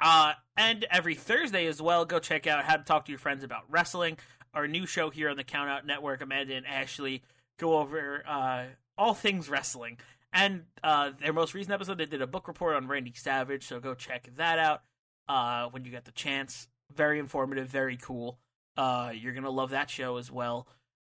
[0.00, 3.44] Uh, and every Thursday as well, go check out How to Talk to Your Friends
[3.44, 4.18] About Wrestling,
[4.52, 6.20] our new show here on the Countout Network.
[6.20, 7.22] Amanda and Ashley
[7.58, 8.64] go over uh,
[8.98, 9.98] all things wrestling.
[10.32, 13.78] And uh, their most recent episode, they did a book report on Randy Savage, so
[13.78, 14.82] go check that out
[15.28, 16.68] uh, when you get the chance.
[16.94, 18.38] Very informative, very cool.
[18.76, 20.66] Uh, you're gonna love that show as well.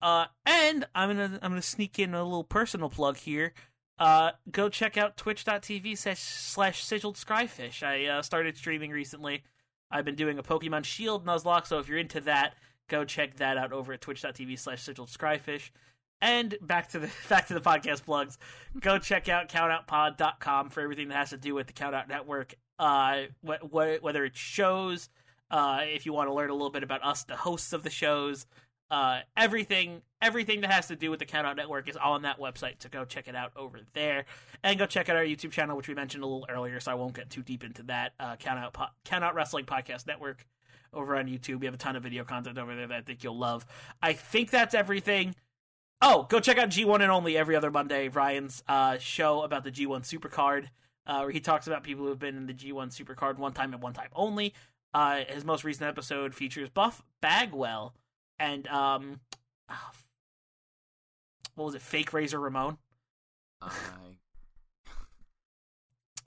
[0.01, 3.53] Uh, and I'm gonna I'm gonna sneak in a little personal plug here
[3.99, 7.83] uh, go check out twitch.tv slash, slash sigiled scryfish.
[7.83, 9.43] I uh, started streaming recently.
[9.91, 12.55] I've been doing a Pokemon Shield Nuzlocke, so if you're into that,
[12.89, 15.70] go check that out over at twitch.tv slash sigiled scryfish.
[16.20, 18.39] And back to the back to the podcast plugs.
[18.81, 22.55] Go check out countoutpod.com for everything that has to do with the Countout Network.
[22.79, 25.09] Uh, wh- wh- whether it's shows,
[25.51, 27.91] uh, if you want to learn a little bit about us, the hosts of the
[27.91, 28.47] shows,
[28.90, 32.82] uh, everything everything that has to do with the Countout Network is on that website.
[32.82, 34.24] So go check it out over there,
[34.62, 36.81] and go check out our YouTube channel, which we mentioned a little earlier.
[36.81, 38.15] So I won't get too deep into that.
[38.19, 40.47] Uh, Countout po- Countout Wrestling Podcast Network
[40.93, 41.60] over on YouTube.
[41.60, 43.66] We have a ton of video content over there that I think you'll love.
[44.02, 45.35] I think that's everything.
[46.01, 49.70] Oh, go check out G1 and Only every other Monday, Ryan's uh, show about the
[49.70, 50.66] G1 Supercard,
[51.06, 53.73] uh, where he talks about people who have been in the G1 Supercard one time
[53.73, 54.55] and one time only.
[54.94, 57.94] Uh, his most recent episode features Buff Bagwell
[58.39, 59.20] and um,
[59.70, 59.90] oh,
[61.55, 61.82] what was it?
[61.82, 62.78] Fake Razor Ramon.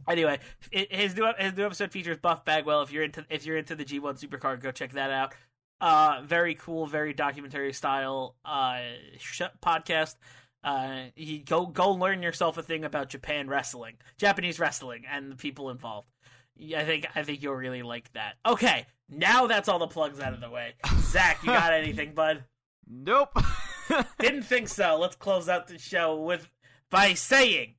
[0.10, 0.40] Anyway,
[0.72, 2.82] his new his new episode features Buff Bagwell.
[2.82, 5.34] If you're into if you're into the G1 Supercard, go check that out.
[5.80, 8.80] Uh, very cool, very documentary style uh
[9.18, 10.16] sh- podcast.
[10.64, 15.36] Uh, he go go learn yourself a thing about Japan wrestling, Japanese wrestling, and the
[15.36, 16.08] people involved.
[16.62, 18.36] I think I think you'll really like that.
[18.46, 20.74] Okay, now that's all the plugs out of the way.
[21.00, 22.44] Zach, you got anything, bud?
[22.88, 23.36] nope.
[24.20, 24.98] Didn't think so.
[25.00, 26.48] Let's close out the show with
[26.90, 27.76] by saying,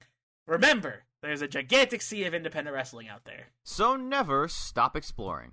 [0.46, 3.46] remember, there's a gigantic sea of independent wrestling out there.
[3.62, 5.52] so never stop exploring.